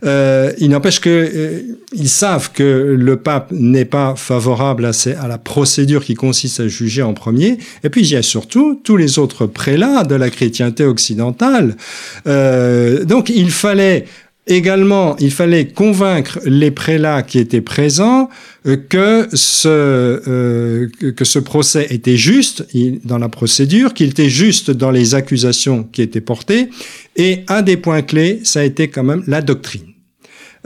[0.05, 1.61] Euh, il n'empêche que euh,
[1.93, 6.69] ils savent que le pape n'est pas favorable à, à, la procédure qui consiste à
[6.69, 7.59] juger en premier.
[7.85, 11.77] Et puis il y a surtout tous les autres prélats de la chrétienté occidentale.
[12.25, 14.07] donc il fallait
[14.49, 18.29] Également, il fallait convaincre les prélats qui étaient présents
[18.67, 22.67] euh, que ce, euh, que ce procès était juste
[23.05, 26.71] dans la procédure, qu'il était juste dans les accusations qui étaient portées.
[27.15, 29.93] Et un des points clés, ça a été quand même la doctrine.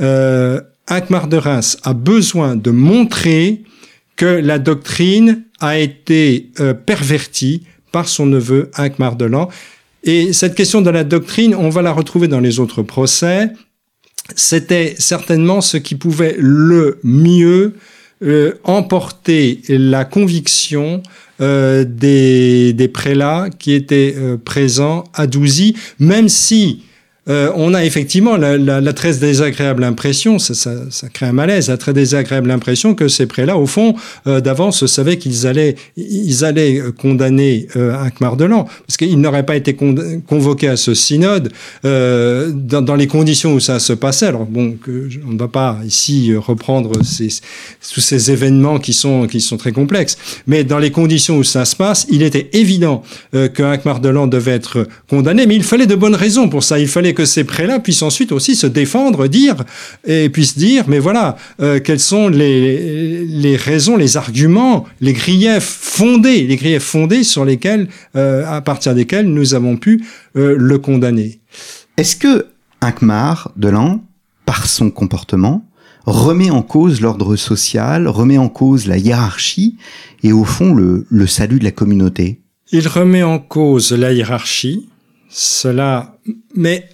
[0.01, 3.63] Euh, de Reims a besoin de montrer
[4.17, 9.49] que la doctrine a été euh, pervertie par son neveu Ankmar de Lan.
[10.05, 13.51] Et cette question de la doctrine, on va la retrouver dans les autres procès
[14.35, 17.75] c'était certainement ce qui pouvait le mieux
[18.23, 21.03] euh, emporter la conviction
[21.43, 26.83] euh, des, prélats qui étaient euh, présents à Douzy, même si
[27.29, 31.33] euh, on a effectivement la, la, la, très désagréable impression, ça, ça, ça, crée un
[31.33, 33.95] malaise, la très désagréable impression que ces prélats, au fond,
[34.27, 39.75] euh, d'avance savaient qu'ils allaient, ils allaient condamner euh, Mardelan, parce qu'ils n'auraient pas été
[39.75, 41.53] convoqués à ce synode
[41.85, 44.27] euh, dans, dans, les conditions où ça se passait.
[44.27, 47.29] Alors bon, que, on ne va pas ici reprendre ces,
[47.93, 51.65] tous ces événements qui sont qui sont très complexes, mais dans les conditions où ça
[51.65, 53.03] se passe, il était évident
[53.35, 56.79] euh, que Mardelan devait être condamné, mais il fallait de bonnes raisons pour ça.
[56.79, 59.57] Il fallait que ces prélats puissent ensuite aussi se défendre, dire
[60.07, 65.79] et puissent dire, mais voilà, euh, quelles sont les, les raisons, les arguments, les griefs
[65.81, 70.05] fondés, les griefs fondés sur lesquels, euh, à partir desquels nous avons pu
[70.37, 71.41] euh, le condamner.
[71.97, 72.47] Est-ce que
[72.81, 74.05] Inkmar Delan,
[74.45, 75.67] par son comportement,
[76.05, 79.77] remet en cause l'ordre social, remet en cause la hiérarchie
[80.23, 82.41] et au fond le, le salut de la communauté?
[82.71, 84.89] Il remet en cause la hiérarchie,
[85.29, 86.19] cela,
[86.55, 86.89] mais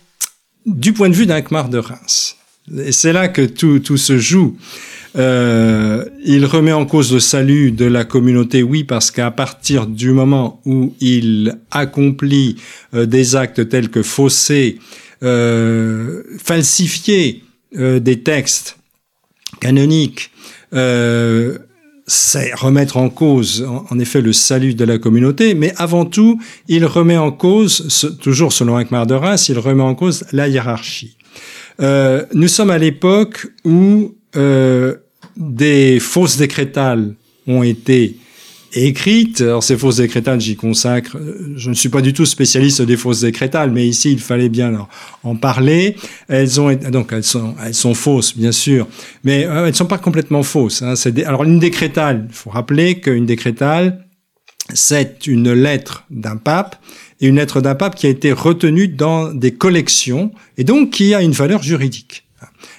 [0.67, 2.37] du point de vue d'Inkmar de Reims.
[2.77, 4.57] Et c'est là que tout, tout se joue.
[5.17, 10.11] Euh, il remet en cause le salut de la communauté, oui, parce qu'à partir du
[10.13, 12.57] moment où il accomplit
[12.95, 14.79] euh, des actes tels que fausser,
[15.23, 17.45] euh, falsifier
[17.77, 18.79] euh, des textes
[19.61, 20.31] canoniques,
[20.73, 21.59] euh,
[22.07, 26.85] c'est remettre en cause, en, effet, le salut de la communauté, mais avant tout, il
[26.85, 31.17] remet en cause, toujours selon Ankmar de Reims, il remet en cause la hiérarchie.
[31.81, 34.97] Euh, nous sommes à l'époque où euh,
[35.37, 37.15] des fausses décrétales
[37.47, 38.17] ont été
[38.73, 39.41] écrites.
[39.41, 41.17] Alors ces fausses décrétales, j'y consacre.
[41.57, 44.87] Je ne suis pas du tout spécialiste des fausses décrétales, mais ici il fallait bien
[45.23, 45.97] en parler.
[46.29, 48.87] Elles ont donc elles sont elles sont fausses bien sûr,
[49.25, 50.83] mais euh, elles sont pas complètement fausses.
[50.83, 50.95] Hein.
[51.11, 54.07] Des, alors une décrétale, il faut rappeler qu'une décrétale
[54.75, 56.77] c'est une lettre d'un pape
[57.21, 61.15] et une lettre d'un pape qui a été retenue dans des collections et donc qui
[61.15, 62.25] a une valeur juridique.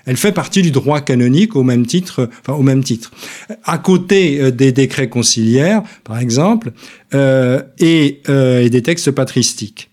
[0.06, 3.12] Elle fait partie du droit canonique au même titre, enfin au même titre,
[3.64, 6.72] à côté euh, des décrets conciliaires, par exemple,
[7.14, 9.90] euh, et, euh, et, des textes patristiques.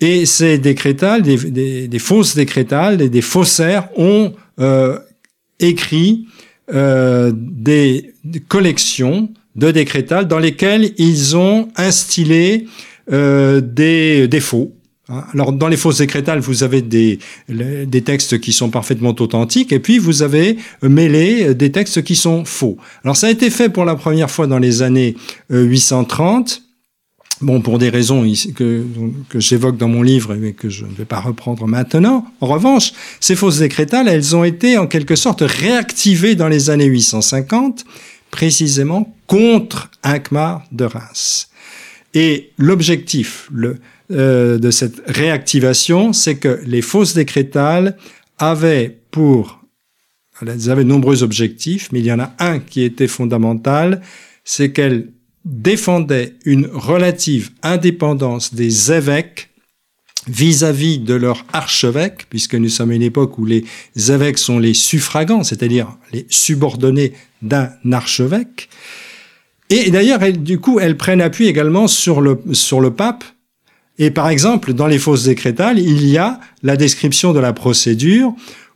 [0.00, 4.98] Et ces décrétales, des, des, des fausses décrétales, des, des faussaires ont euh,
[5.60, 6.26] écrit
[6.72, 8.14] euh, des,
[8.48, 12.66] collections de décrétales dans lesquelles ils ont instillé
[13.12, 14.68] euh, des, Hein.
[15.08, 19.78] Alors, dans les fausses décrétales, vous avez des, des textes qui sont parfaitement authentiques, et
[19.78, 22.78] puis vous avez mêlé des textes qui sont faux.
[23.02, 25.14] Alors, ça a été fait pour la première fois dans les années
[25.50, 26.62] 830.
[27.42, 28.24] Euh, bon, pour des raisons
[28.56, 28.82] que,
[29.28, 32.24] que j'évoque dans mon livre, mais que je ne vais pas reprendre maintenant.
[32.40, 36.86] En revanche, ces fausses décrétales, elles ont été en quelque sorte réactivées dans les années
[36.86, 37.84] 850,
[38.30, 41.50] précisément contre Inkmar de Reims.
[42.14, 47.96] Et l'objectif, le, euh, de cette réactivation, c'est que les fausses décrétales
[48.38, 49.64] avaient pour,
[50.42, 54.02] elles avaient nombreux objectifs, mais il y en a un qui était fondamental,
[54.44, 55.08] c'est qu'elles
[55.44, 59.50] défendaient une relative indépendance des évêques
[60.26, 63.64] vis-à-vis -vis de leur archevêque, puisque nous sommes à une époque où les
[63.96, 67.12] évêques sont les suffragants, c'est-à-dire les subordonnés
[67.42, 68.68] d'un archevêque.
[69.70, 73.24] Et d'ailleurs, du coup, elles prennent appui également sur le, sur le pape,
[73.98, 78.34] et par exemple, dans les fausses décrétales, il y a la description de la procédure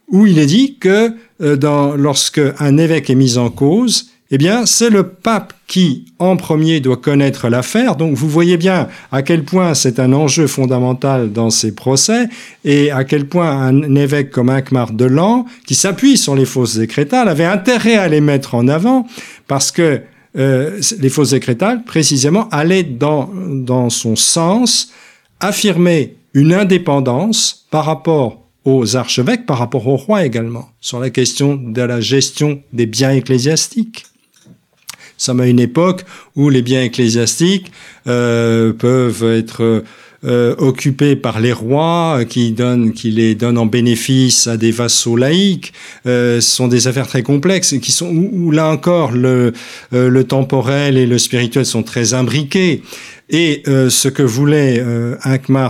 [0.09, 4.37] où il est dit que euh, dans, lorsque un évêque est mis en cause, eh
[4.37, 7.97] bien, c'est le pape qui, en premier, doit connaître l'affaire.
[7.97, 12.29] Donc, vous voyez bien à quel point c'est un enjeu fondamental dans ces procès
[12.65, 16.77] et à quel point un évêque comme Inkmar de Lan, qui s'appuie sur les fausses
[16.77, 19.07] décrétales, avait intérêt à les mettre en avant
[19.47, 20.03] parce que
[20.37, 24.93] euh, les fausses décrétales, précisément, allaient dans, dans son sens
[25.41, 31.57] affirmer une indépendance par rapport aux archevêques, par rapport au roi également, sur la question
[31.57, 34.07] de la gestion des biens ecclésiastiques.
[34.47, 36.05] Nous sommes à une époque
[36.37, 37.73] où les biens ecclésiastiques
[38.07, 39.83] euh, peuvent être
[40.25, 45.17] euh, occupés par les rois, qui donnent, qui les donnent en bénéfice à des vassaux
[45.17, 45.73] laïcs.
[46.07, 49.53] Euh, ce sont des affaires très complexes qui sont où, où là encore le,
[49.93, 52.83] euh, le temporel et le spirituel sont très imbriqués.
[53.31, 55.17] Et euh, ce que voulait euh,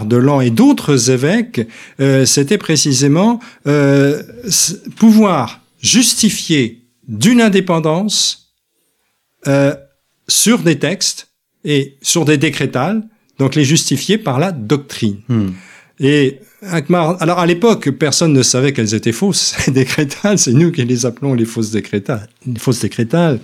[0.06, 1.66] de Lan et d'autres évêques,
[2.00, 4.22] euh, c'était précisément euh,
[4.96, 8.54] pouvoir justifier d'une indépendance
[9.46, 9.74] euh,
[10.28, 11.28] sur des textes
[11.64, 13.02] et sur des décrétales,
[13.38, 15.18] donc les justifier par la doctrine.
[15.28, 15.48] Hmm.
[16.00, 20.72] Et Inkmar, alors à l'époque, personne ne savait qu'elles étaient fausses, ces décrétales, c'est nous
[20.72, 22.28] qui les appelons les fausses décrétales.
[22.46, 23.40] Les fausses décrétales.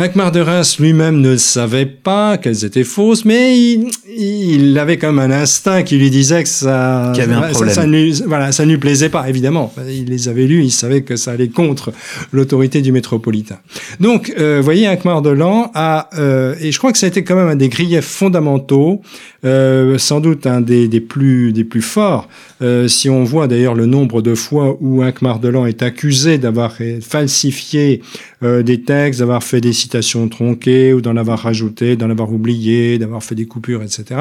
[0.00, 5.12] Inkmar de Reims lui-même ne savait pas qu'elles étaient fausses, mais il, il, avait quand
[5.12, 8.70] même un instinct qui lui disait que ça, Qu ça, ça, lui, voilà, ça ne
[8.70, 9.74] lui plaisait pas, évidemment.
[9.88, 11.92] Il les avait lus, il savait que ça allait contre
[12.30, 13.58] l'autorité du métropolitain.
[13.98, 17.08] Donc, euh, vous voyez, Inkmar de Lan a, euh, et je crois que ça a
[17.08, 19.02] été quand même un des griefs fondamentaux,
[19.44, 22.28] euh, sans doute un des, des, plus, forts,
[22.60, 26.38] euh, si on voit d'ailleurs le nombre de fois où Inkmar de Lan est accusé
[26.38, 28.02] d'avoir falsifié
[28.42, 32.98] euh, des textes, d'avoir fait des citations tronquées ou d'en avoir rajouté, d'en avoir oublié,
[32.98, 34.20] d'avoir fait des coupures, etc.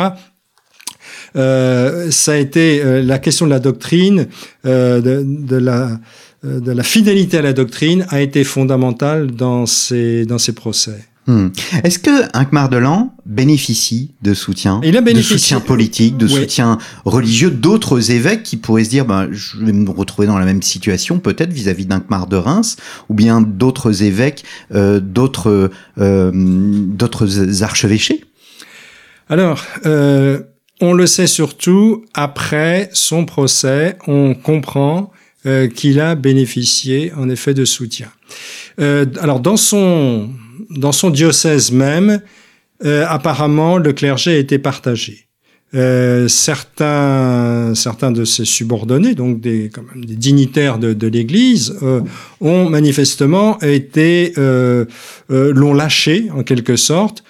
[1.34, 4.28] ça a été la question de la doctrine,
[4.64, 10.26] de, la fidélité à la doctrine a été fondamentale dans ces
[10.56, 11.08] procès.
[11.28, 11.50] Hmm.
[11.84, 17.52] Est-ce que Inc Delan bénéficie de soutien, Il a de soutien politique, de soutien religieux
[17.52, 21.20] d'autres évêques qui pourraient se dire ben, je vais me retrouver dans la même situation
[21.20, 22.78] peut-être vis-à-vis d'Inc de Reims
[23.10, 28.24] ou bien d'autres évêques, euh, d'autres euh, d'autres archevêchés?
[29.30, 30.40] Alors, euh,
[30.80, 35.12] on le sait surtout après son procès, on comprend
[35.46, 38.08] euh, qu'il a bénéficié en effet de soutien.
[38.80, 40.30] Euh, alors dans son
[40.70, 42.22] dans son diocèse même,
[42.86, 45.28] euh, apparemment, le clergé été partagé.
[45.76, 51.78] Euh, certains, certains de ses subordonnés, donc des, quand même des dignitaires de, de l'Église,
[51.84, 52.00] euh,
[52.40, 54.86] ont manifestement été euh,
[55.30, 57.24] euh, l'ont lâché en quelque sorte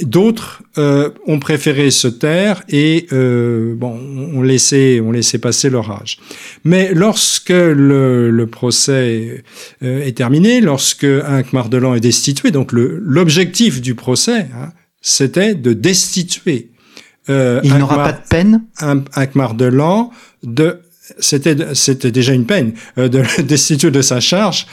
[0.00, 4.00] D'autres euh, ont préféré se taire et euh, bon,
[4.34, 6.18] on laissait, on laissait passer leur âge.
[6.64, 9.44] Mais lorsque le, le procès
[9.82, 14.72] euh, est terminé, lorsque un Mardelan est destitué, donc l'objectif du procès, hein,
[15.02, 16.70] c'était de destituer.
[17.28, 18.64] Euh, Il n'aura pas de peine?
[19.34, 20.10] Mardelan
[20.42, 20.80] de
[21.18, 24.66] c'était c'était déjà une peine euh, de le destituer de sa charge.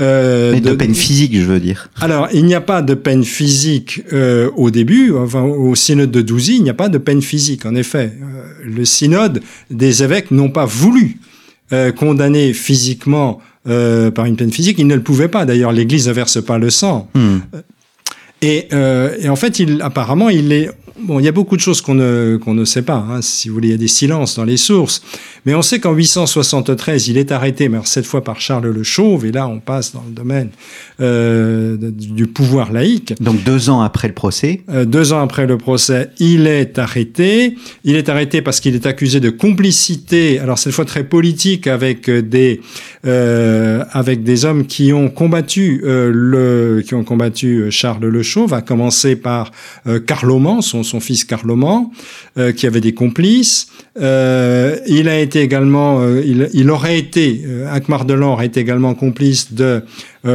[0.00, 1.88] Euh, Mais de, peine physique, je veux dire.
[2.00, 5.12] Alors, il n'y a pas de peine physique euh, au début.
[5.14, 7.66] Enfin, au synode de Douzy, il n'y a pas de peine physique.
[7.66, 11.18] En effet, euh, le synode des évêques n'ont pas voulu
[11.96, 14.78] condamner physiquement par une peine physique.
[14.78, 15.44] Ils ne le pouvaient pas.
[15.44, 17.10] D'ailleurs, l'Église ne verse pas le sang.
[17.14, 17.38] Hmm.
[18.40, 18.68] Et,
[19.20, 21.94] et, en fait, il, apparemment, il est Bon, il y a beaucoup de choses qu'on
[21.94, 23.04] ne, qu'on ne sait pas.
[23.08, 23.20] Hein.
[23.20, 25.02] Si vous voulez, il y a des silences dans les sources.
[25.46, 29.26] Mais on sait qu'en 873, il est arrêté, mais cette fois par Charles le Chauve,
[29.26, 30.50] et là, on passe dans le domaine
[31.00, 33.14] euh, du pouvoir laïque.
[33.20, 37.54] Donc deux ans après le procès euh, Deux ans après le procès, il est arrêté.
[37.84, 42.10] Il est arrêté parce qu'il est accusé de complicité, alors cette fois très politique, avec
[42.10, 42.60] des,
[43.06, 48.62] euh, avec des hommes qui ont combattu, le, qui ont combattu Charles le Chauve, à
[48.62, 49.52] commencer par
[50.06, 51.90] Carloman, son son fils Carloman,
[52.56, 53.68] qui avait des complices.
[53.96, 59.82] Il a été également, euh, il, aurait été, euh, Ankh-Mardelan aurait été également complice de,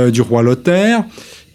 [0.10, 1.04] du roi Lothaire.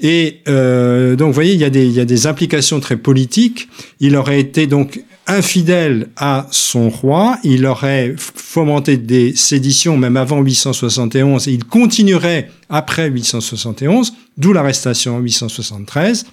[0.00, 3.68] Et donc, vous voyez, il y, a des, implications très politiques.
[3.98, 10.40] Il aurait été donc infidèle à son roi, il aurait fomenté des séditions même avant
[10.40, 16.26] 871 et il continuerait après 871, d'où l'arrestation en 873.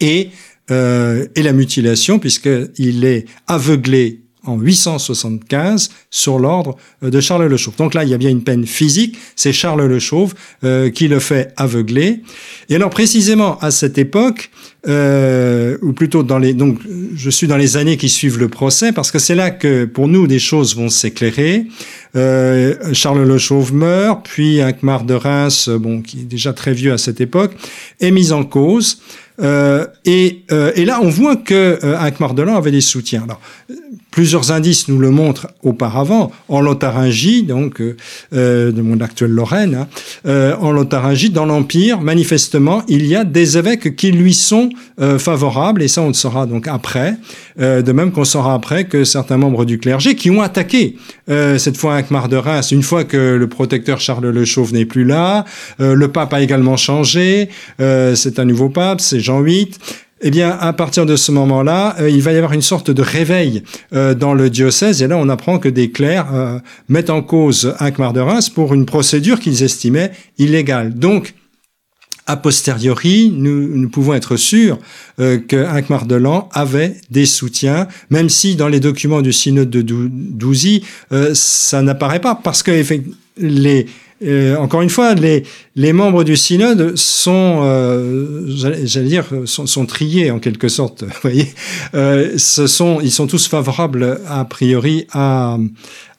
[0.00, 0.30] Et
[0.70, 7.56] euh, et la mutilation, puisqu'il est aveuglé en 875 sur l'ordre euh, de Charles le
[7.56, 7.76] Chauve.
[7.76, 10.34] Donc là, il y a bien une peine physique, c'est Charles le Chauve
[10.64, 12.22] euh, qui le fait aveugler.
[12.68, 14.50] Et alors précisément à cette époque,
[14.88, 16.78] euh, ou plutôt dans les, donc
[17.14, 20.08] je suis dans les années qui suivent le procès, parce que c'est là que pour
[20.08, 21.66] nous des choses vont s'éclairer.
[22.16, 26.92] Euh, Charles le Chauve meurt, puis Inquemar de Reims, bon, qui est déjà très vieux
[26.92, 27.52] à cette époque,
[28.00, 28.98] est mis en cause.
[29.42, 33.22] Euh, et, euh, et, là, on voit que euh, Mardelan avait des soutiens.
[33.24, 33.40] Alors,
[34.10, 36.32] plusieurs indices nous le montrent auparavant.
[36.48, 37.96] En Lotharingie, donc euh,
[38.32, 39.88] euh de mon actuelle Lorraine, hein,
[40.26, 44.70] euh, en Lotharingie, dans l'Empire, manifestement, il y a des évêques qui lui sont
[45.18, 47.14] favorables, et ça, on le saura donc après.
[47.58, 50.96] de même qu'on saura après que certains membres du clergé qui ont attaqué
[51.26, 55.04] cette fois Ankmar de Reims, une fois que le protecteur Charles le Chauve n'est plus
[55.04, 55.46] là,
[55.78, 57.48] le pape a également changé.
[57.78, 59.70] c'est un nouveau pape, c'est Jean VIII.
[60.22, 63.00] Eh bien, à partir de ce moment-là, euh, il va y avoir une sorte de
[63.00, 63.62] réveil
[63.94, 65.02] euh, dans le diocèse.
[65.02, 66.58] Et là, on apprend que des clercs euh,
[66.90, 70.92] mettent en cause Inquemar de Reims pour une procédure qu'ils estimaient illégale.
[70.92, 71.34] Donc,
[72.26, 74.78] a posteriori, nous, nous pouvons être sûrs
[75.20, 79.70] euh, que Inquemar de Lan avait des soutiens, même si dans les documents du synode
[79.70, 80.84] de Douzy,
[81.32, 82.70] ça n'apparaît pas, parce que
[83.38, 83.86] les
[84.22, 85.44] euh, encore une fois, les,
[85.76, 91.02] les membres du synode sont, euh, j'allais dire, sont, sont, triés en quelque sorte.
[91.04, 91.48] Vous voyez,
[91.94, 95.56] euh, ce sont, ils sont tous favorables a priori à,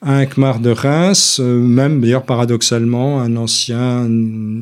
[0.01, 4.09] à Inquemar de Reims, euh, même d'ailleurs paradoxalement un ancien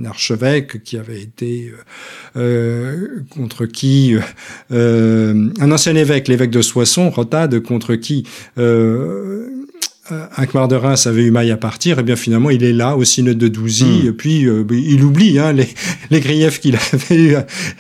[0.06, 1.72] archevêque qui avait été
[2.36, 4.16] euh, contre qui
[4.70, 8.26] un ancien évêque, l'évêque de Soissons, Rotade, contre qui
[10.36, 13.04] Akmar de Reims avait eu maille à partir, et bien finalement il est là au
[13.04, 14.08] synode de Douzy, hmm.
[14.08, 15.68] et puis euh, il oublie hein, les,
[16.10, 17.36] les griefs qu'il avait eu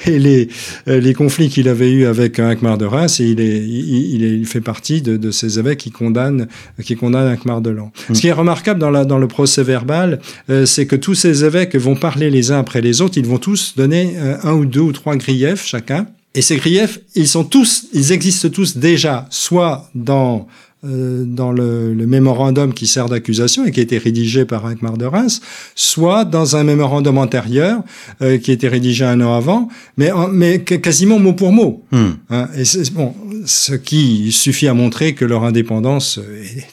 [0.06, 0.50] et les,
[0.88, 4.46] euh, les conflits qu'il avait eu avec Akmar de Reims, et il, est, il, il,
[4.46, 6.48] fait partie de, de, ces évêques qui condamnent,
[6.84, 7.92] qui condamnent Akmar de Lan.
[8.10, 8.16] Hmm.
[8.16, 10.20] Ce qui est remarquable dans, la, dans le procès verbal,
[10.50, 13.38] euh, c'est que tous ces évêques vont parler les uns après les autres, ils vont
[13.38, 17.86] tous donner un ou deux ou trois griefs chacun Et ces griefs, ils sont tous,
[17.94, 20.48] ils existent tous déjà, soit dans
[20.86, 24.98] euh, dans le, le, mémorandum qui sert d'accusation et qui a été rédigé par Alkmaar
[24.98, 25.42] de Reims,
[25.76, 27.84] soit dans un mémorandum antérieur
[28.22, 29.68] euh, qui a été rédigé un an avant,
[29.98, 31.84] mais, mais quasiment mot pour mot.
[31.92, 32.12] Hmm.
[32.30, 32.64] Hein, et
[32.94, 33.14] bon,
[33.46, 36.64] ce qui suffit à montrer que leur indépendance est,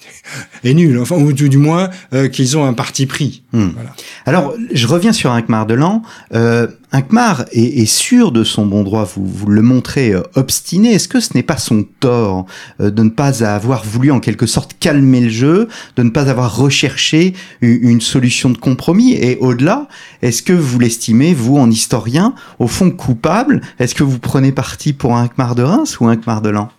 [0.64, 3.42] est nulle, enfin, ou du, moins euh, qu'ils ont un parti pris.
[3.52, 3.68] Hmm.
[3.74, 3.94] Voilà.
[4.26, 6.02] Alors, je reviens sur Alkmaar de Lan.
[6.34, 10.92] Euh, Inkmar est, est, sûr de son bon droit, vous, vous le montrez euh, obstiné.
[10.92, 12.46] Est-ce que ce n'est pas son tort
[12.80, 16.30] euh, de ne pas avoir voulu en quelque sorte calmer le jeu, de ne pas
[16.30, 19.12] avoir recherché une, solution de compromis?
[19.12, 19.88] Et au-delà,
[20.22, 23.60] est-ce que vous l'estimez, vous, en historien, au fond coupable?
[23.78, 26.70] Est-ce que vous prenez parti pour Inkmar de Reims ou Inkmar de Lan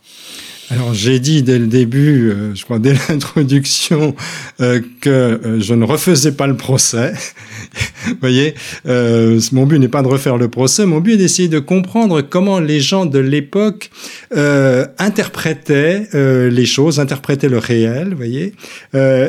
[0.69, 4.15] alors j'ai dit dès le début, euh, je crois dès l'introduction,
[4.59, 7.13] euh, que euh, je ne refaisais pas le procès.
[8.05, 8.55] Vous voyez,
[8.85, 12.59] mon but n'est pas de refaire le procès, mon but est d'essayer de comprendre comment
[12.59, 13.91] les gens de l'époque
[14.31, 18.53] interprétaient les choses, interprétaient le réel, vous voyez,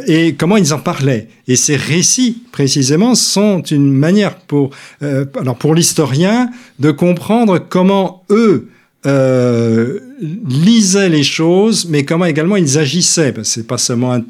[0.06, 1.28] et comment ils en parlaient.
[1.48, 4.70] Et ces récits, précisément, sont une manière pour,
[5.00, 8.68] alors pour l'historien de comprendre comment eux
[9.06, 10.00] euh,
[10.48, 13.32] lisaient les choses, mais comment également ils agissaient.
[13.44, 14.20] C'est pas seulement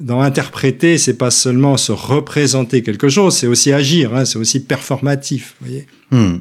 [0.00, 4.60] dans interpréter, c'est pas seulement se représenter quelque chose, c'est aussi agir, hein, c'est aussi
[4.60, 5.54] performatif.
[5.60, 5.86] Voyez.
[6.10, 6.38] Hmm.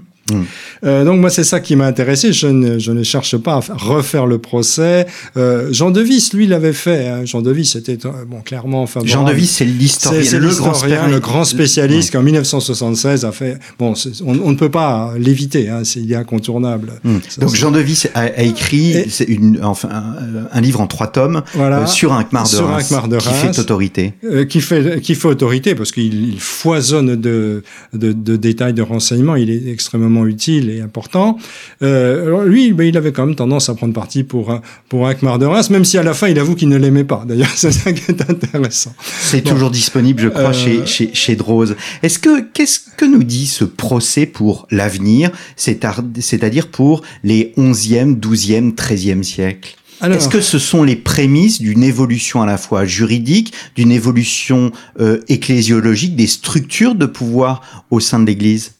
[0.84, 2.34] Euh, donc moi c'est ça qui m'a intéressé.
[2.34, 5.06] Je ne, je ne cherche pas à refaire le procès.
[5.38, 7.08] Euh, Jean Devis, lui, l'avait fait.
[7.08, 7.26] Hein.
[7.26, 11.44] Jean Devis c'était euh, bon clairement Jean Devis, c'est l'historien, c'est le, grand le grand
[11.44, 13.60] spécialiste qui en 1976 a fait.
[13.78, 13.94] Bon,
[14.26, 15.70] on, on, ne peut pas l'éviter.
[15.70, 16.94] Hein, c'est il est incontournable.
[17.04, 17.18] Hmm.
[17.40, 18.96] donc Jean Devis a, a écrit
[19.28, 22.90] une, enfin un, un, livre en trois tomes voilà, euh, sur un Kmar de, Reims,
[23.10, 24.14] de Reims, qui fait autorité.
[24.50, 27.64] Qui fait qui fait autorité parce qu'il foisonne de,
[27.94, 29.36] de, de détails de renseignements.
[29.36, 31.38] Il est extrêmement utile et important.
[31.82, 34.58] Euh, lui, ben, il avait quand même tendance à prendre parti pour
[34.88, 37.26] pour Akmar de Reims, même si à la fin il avoue qu'il ne l'aimait pas.
[37.28, 38.94] D'ailleurs, c'est ça qui est intéressant.
[39.04, 41.76] C'est toujours disponible, je crois, chez euh, chez, chez Drose.
[42.04, 48.74] Est-ce que qu'est-ce que nous dit ce procès pour l'avenir, c'est-à-dire pour les 11e, 12e,
[48.74, 49.76] 13e siècles?
[50.04, 55.22] Est-ce que ce sont les prémices d'une évolution à la fois juridique, d'une évolution euh,
[55.30, 58.75] ecclésiologique, des structures de pouvoir au sein de l'Église?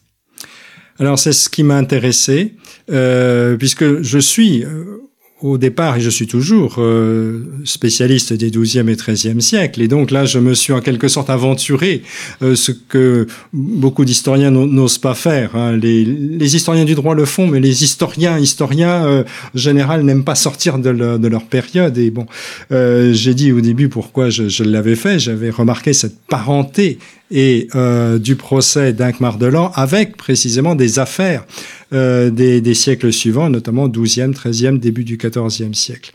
[0.98, 2.54] Alors c'est ce qui m'a intéressé,
[2.90, 5.06] euh, puisque je suis euh,
[5.42, 10.10] au départ, et je suis toujours euh, spécialiste des 12e et 13e siècles, et donc
[10.10, 12.02] là, je me suis en quelque sorte aventuré,
[12.42, 15.54] euh, ce que beaucoup d'historiens n'osent pas faire.
[15.54, 15.76] Hein.
[15.76, 19.24] Les, les, historiens du droit le font, mais les historiens, historiens euh,
[19.54, 21.98] général, n'aiment pas sortir de, de, leur période.
[21.98, 22.26] Et bon,
[22.72, 25.18] euh, j'ai dit au début pourquoi je, je l'avais fait.
[25.18, 26.98] J'avais remarqué cette parenté
[27.30, 31.44] et euh, du procès d'Inck-Mardelan avec précisément des affaires
[31.92, 36.12] euh, des, des, siècles suivants, notamment 12e, 13e, début du 14e siècle.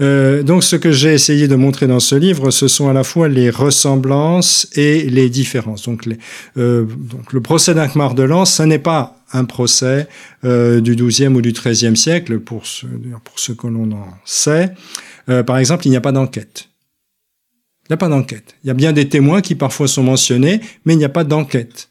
[0.00, 3.02] Euh, donc ce que j'ai essayé de montrer dans ce livre, ce sont à la
[3.02, 5.84] fois les ressemblances et les différences.
[5.84, 6.18] Donc, les,
[6.58, 10.06] euh, donc le procès d'Inck-Mardelan, ce n'est pas un procès
[10.44, 12.86] euh, du 12e ou du 13e siècle, pour ce,
[13.24, 14.72] pour ce que l'on en sait.
[15.28, 16.68] Euh, par exemple, il n'y a pas d'enquête.
[17.88, 18.56] Il n'y a pas d'enquête.
[18.64, 21.24] Il y a bien des témoins qui parfois sont mentionnés, mais il n'y a pas
[21.24, 21.90] d'enquête.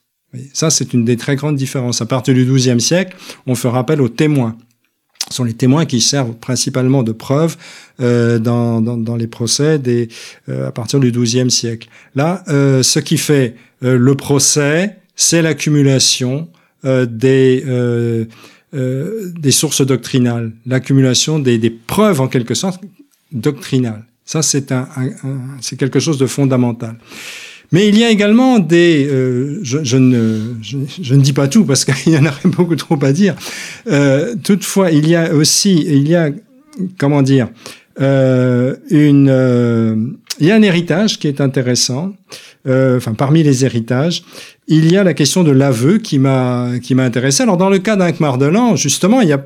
[0.54, 2.02] Ça, c'est une des très grandes différences.
[2.02, 3.16] À partir du XIIe siècle,
[3.48, 4.58] on fait appel aux témoins.
[5.30, 7.56] Ce sont les témoins qui servent principalement de preuve
[8.00, 10.10] euh, dans, dans, dans, les procès des,
[10.50, 11.88] euh, à partir du XIIe siècle.
[12.14, 16.50] Là, euh, ce qui fait euh, le procès, c'est l'accumulation
[16.84, 18.26] euh, des, euh,
[18.74, 22.82] des sources doctrinales, l'accumulation des, des preuves en quelque sorte
[23.32, 24.06] doctrinales.
[24.26, 26.98] Ça, c'est un, un, un c'est quelque chose de fondamental.
[27.72, 31.66] Mais il y a également des, euh, je, je, ne, je, ne dis pas tout
[31.66, 33.36] parce qu'il y en aurait beaucoup trop à dire.
[33.88, 36.30] Euh, toutefois, il y a aussi, il y a,
[36.98, 37.50] comment dire,
[38.02, 39.96] euh, une, euh,
[40.40, 42.14] il y a un héritage qui est intéressant.
[42.68, 44.24] Euh, enfin, parmi les héritages,
[44.68, 47.44] il y a la question de l'aveu qui m'a qui m'a intéressé.
[47.44, 49.46] Alors, dans le cas d'un Mardelan, justement, il y a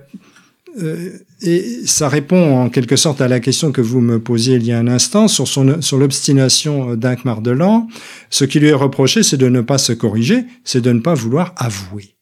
[1.42, 4.72] et ça répond en quelque sorte à la question que vous me posiez il y
[4.72, 7.88] a un instant sur, son, sur l'obstination d'Inc Mardelan.
[8.30, 11.14] Ce qui lui est reproché, c'est de ne pas se corriger, c'est de ne pas
[11.14, 12.16] vouloir avouer.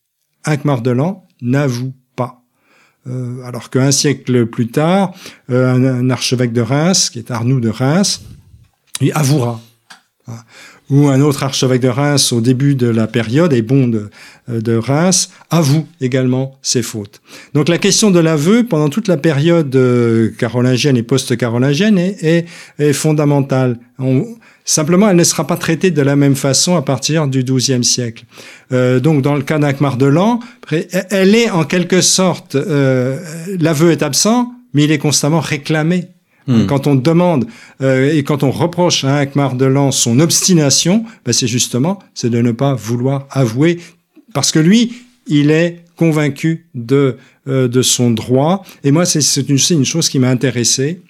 [0.45, 2.43] Inc Mardelan n'avoue pas.
[3.07, 5.13] Euh, alors qu'un siècle plus tard,
[5.49, 8.21] euh, un, un, archevêque de Reims, qui est Arnoux de Reims,
[9.01, 9.61] il avouera
[10.89, 14.09] ou un autre archevêque de Reims au début de la période, et bon de,
[14.49, 17.21] euh, de Reims, avoue également ses fautes.
[17.53, 22.45] Donc la question de l'aveu pendant toute la période euh, carolingienne et post-carolingienne est,
[22.79, 23.79] est, fondamentale.
[24.69, 28.25] Simplement, elle ne sera pas traitée de la même façon à partir du XIIe siècle.
[28.73, 30.41] Euh, donc, dans le cas d'Ankmar de Lan,
[31.09, 33.17] elle est en quelque sorte, euh,
[33.61, 36.09] l'aveu est absent, mais il est constamment réclamé.
[36.47, 36.65] Hmm.
[36.65, 37.45] Quand on demande
[37.81, 42.41] euh, et quand on reproche à Ankmar de son obstination, ben c'est justement c'est de
[42.41, 43.79] ne pas vouloir avouer,
[44.33, 44.93] parce que lui,
[45.27, 47.17] il est convaincu de
[47.47, 48.63] euh, de son droit.
[48.83, 51.01] Et moi, c'est une, une chose qui m'a intéressé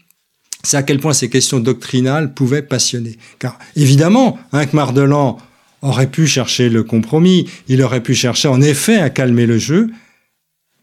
[0.64, 3.18] c'est à quel point ces questions doctrinales pouvaient passionner.
[3.40, 5.38] Car évidemment, un Mardelan
[5.82, 9.90] aurait pu chercher le compromis, il aurait pu chercher en effet à calmer le jeu,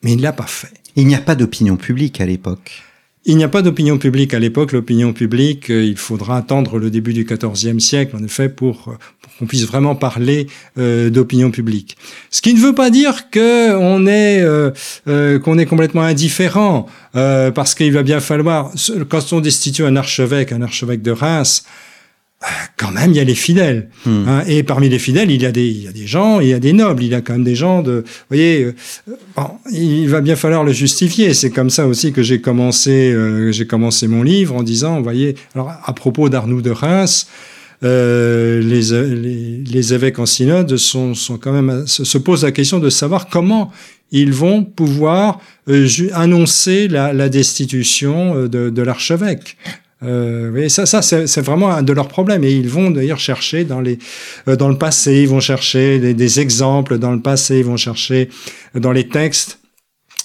[0.03, 0.73] mais il ne l'a pas fait.
[0.97, 2.83] Il n'y a pas d'opinion publique à l'époque.
[3.27, 4.73] Il n'y a pas d'opinion publique à l'époque.
[4.73, 8.99] L'opinion publique, euh, il faudra attendre le début du XIVe siècle, en effet, pour, euh,
[9.23, 10.47] pour qu'on puisse vraiment parler
[10.77, 11.97] euh, d'opinion publique.
[12.31, 14.45] Ce qui ne veut pas dire que on est
[15.41, 18.73] qu'on est complètement indifférent, parce qu'il va bien falloir,
[19.09, 21.65] quand on destitue un archevêque, un archevêque de Reims,
[22.77, 23.89] quand même, il y a les fidèles.
[24.05, 24.29] Hmm.
[24.29, 26.49] Hein, et parmi les fidèles, il y, a des, il y a des gens, il
[26.49, 28.05] y a des nobles, il y a quand même des gens de...
[28.07, 28.75] Vous voyez, euh,
[29.37, 31.35] bon, il va bien falloir le justifier.
[31.35, 35.05] C'est comme ça aussi que j'ai commencé, euh, j'ai commencé mon livre en disant, vous
[35.05, 37.29] voyez, alors à propos d'Arnoux de Reims,
[37.83, 42.53] euh, les, les, les, évêques en synode sont, sont quand même se, se, posent la
[42.53, 43.73] question de savoir comment
[44.11, 49.59] ils vont pouvoir euh, annoncer la, la destitution euh, de, de l'archevêque.
[50.05, 52.45] Euh, ça, ça c'est vraiment un de leurs problèmes.
[52.45, 53.99] Et ils vont d'ailleurs chercher dans, les,
[54.49, 57.77] euh, dans le passé, ils vont chercher des, des, exemples dans le passé, ils vont
[57.77, 58.29] chercher
[58.75, 59.59] dans les textes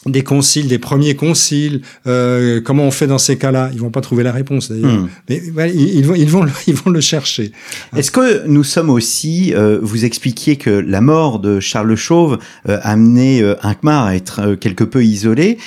[0.06, 1.82] des conciles, des premiers conciles.
[2.08, 3.70] Euh, comment on fait dans ces cas-là?
[3.74, 5.10] Ils vont pas trouver la réponse d'ailleurs, hmm.
[5.28, 5.42] mais
[5.74, 7.52] ils, vont, ils vont, le, ils vont le chercher.
[7.96, 12.78] Est-ce que nous sommes aussi euh, Vous expliquiez que la mort de Charles Chauve euh,
[12.82, 15.58] a amené Inkmar à être quelque peu isolé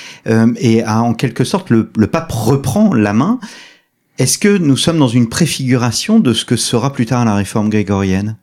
[0.57, 3.39] et à en quelque sorte le, le pape reprend la main.
[4.19, 7.69] Est-ce que nous sommes dans une préfiguration de ce que sera plus tard la réforme
[7.69, 8.37] grégorienne?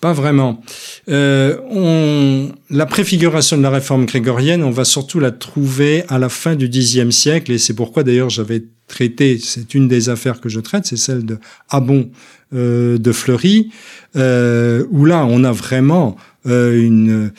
[0.00, 0.62] Pas vraiment.
[1.10, 2.52] Euh, on...
[2.70, 6.70] La préfiguration de la réforme grégorienne, on va surtout la trouver à la fin du
[6.70, 10.86] Xe siècle, et c'est pourquoi d'ailleurs j'avais traité, c'est une des affaires que je traite,
[10.86, 12.10] c'est celle de Abon
[12.54, 13.70] euh, de Fleury,
[14.16, 16.16] euh, où là on a vraiment
[16.46, 17.30] euh, une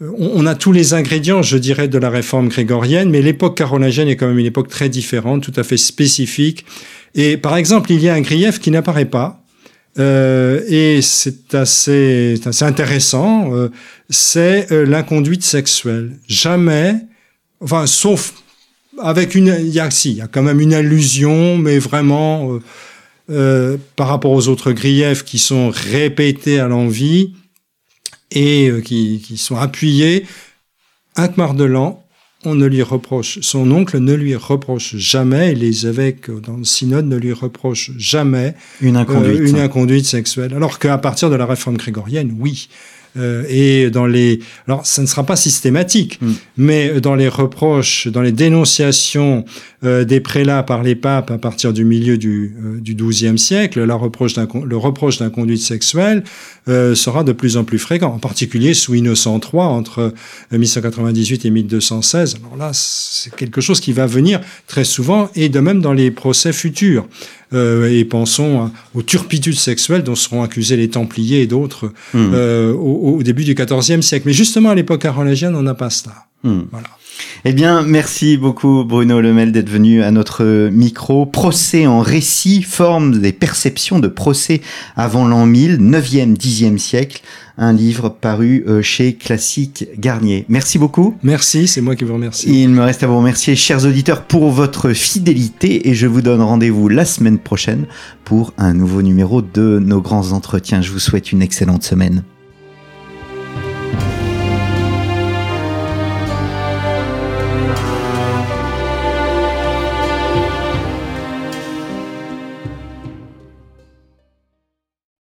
[0.00, 4.16] on a tous les ingrédients, je dirais, de la réforme grégorienne, mais l'époque carolingienne est
[4.16, 6.66] quand même une époque très différente, tout à fait spécifique.
[7.16, 9.42] Et par exemple, il y a un grief qui n'apparaît pas,
[9.98, 13.70] euh, et c'est assez, assez intéressant, euh,
[14.10, 16.18] c'est euh, l'inconduite sexuelle.
[16.28, 16.96] Jamais,
[17.60, 18.34] enfin, sauf
[19.00, 22.60] avec une, il y si, il y a quand même une allusion, mais vraiment, euh,
[23.30, 27.32] euh, par rapport aux autres griefs qui sont répétés à l'envie
[28.30, 30.26] et qui, qui sont appuyés,
[31.16, 32.05] Ankmar de Lan
[32.46, 36.64] on ne lui reproche, son oncle ne lui reproche jamais, et les évêques dans le
[36.64, 40.54] synode ne lui reprochent jamais une inconduite, euh, une inconduite sexuelle.
[40.54, 42.68] Alors qu'à partir de la réforme grégorienne, oui.
[43.18, 46.32] Euh, et dans les, alors ça ne sera pas systématique, mm.
[46.58, 49.44] mais dans les reproches, dans les dénonciations
[49.86, 53.82] euh, des prélats par les papes à partir du milieu du, euh, du XIIe siècle,
[53.84, 56.24] la reproche le reproche d'inconduite sexuelle
[56.68, 60.12] euh, sera de plus en plus fréquent, en particulier sous Innocent III entre
[60.50, 62.36] 1198 et 1216.
[62.44, 66.10] Alors là, c'est quelque chose qui va venir très souvent et de même dans les
[66.10, 67.06] procès futurs.
[67.52, 72.30] Euh, et pensons aux turpitudes sexuelles dont seront accusés les Templiers et d'autres mmh.
[72.34, 74.24] euh, au, au, début du XIVe siècle.
[74.26, 76.26] Mais justement, à l'époque carolingienne, on n'a pas cela.
[76.42, 76.62] Mmh.
[76.72, 76.88] Voilà.
[77.44, 81.26] Eh bien, merci beaucoup Bruno Lemel d'être venu à notre micro.
[81.26, 84.60] Procès en récit, forme des perceptions de procès
[84.96, 87.22] avant l'an 1000, 9e, 10e siècle.
[87.58, 90.44] Un livre paru euh, chez Classique Garnier.
[90.48, 91.16] Merci beaucoup.
[91.22, 92.62] Merci, c'est moi qui vous remercie.
[92.62, 96.42] Il me reste à vous remercier, chers auditeurs, pour votre fidélité et je vous donne
[96.42, 97.86] rendez-vous la semaine prochaine
[98.24, 100.82] pour un nouveau numéro de nos grands entretiens.
[100.82, 102.24] Je vous souhaite une excellente semaine.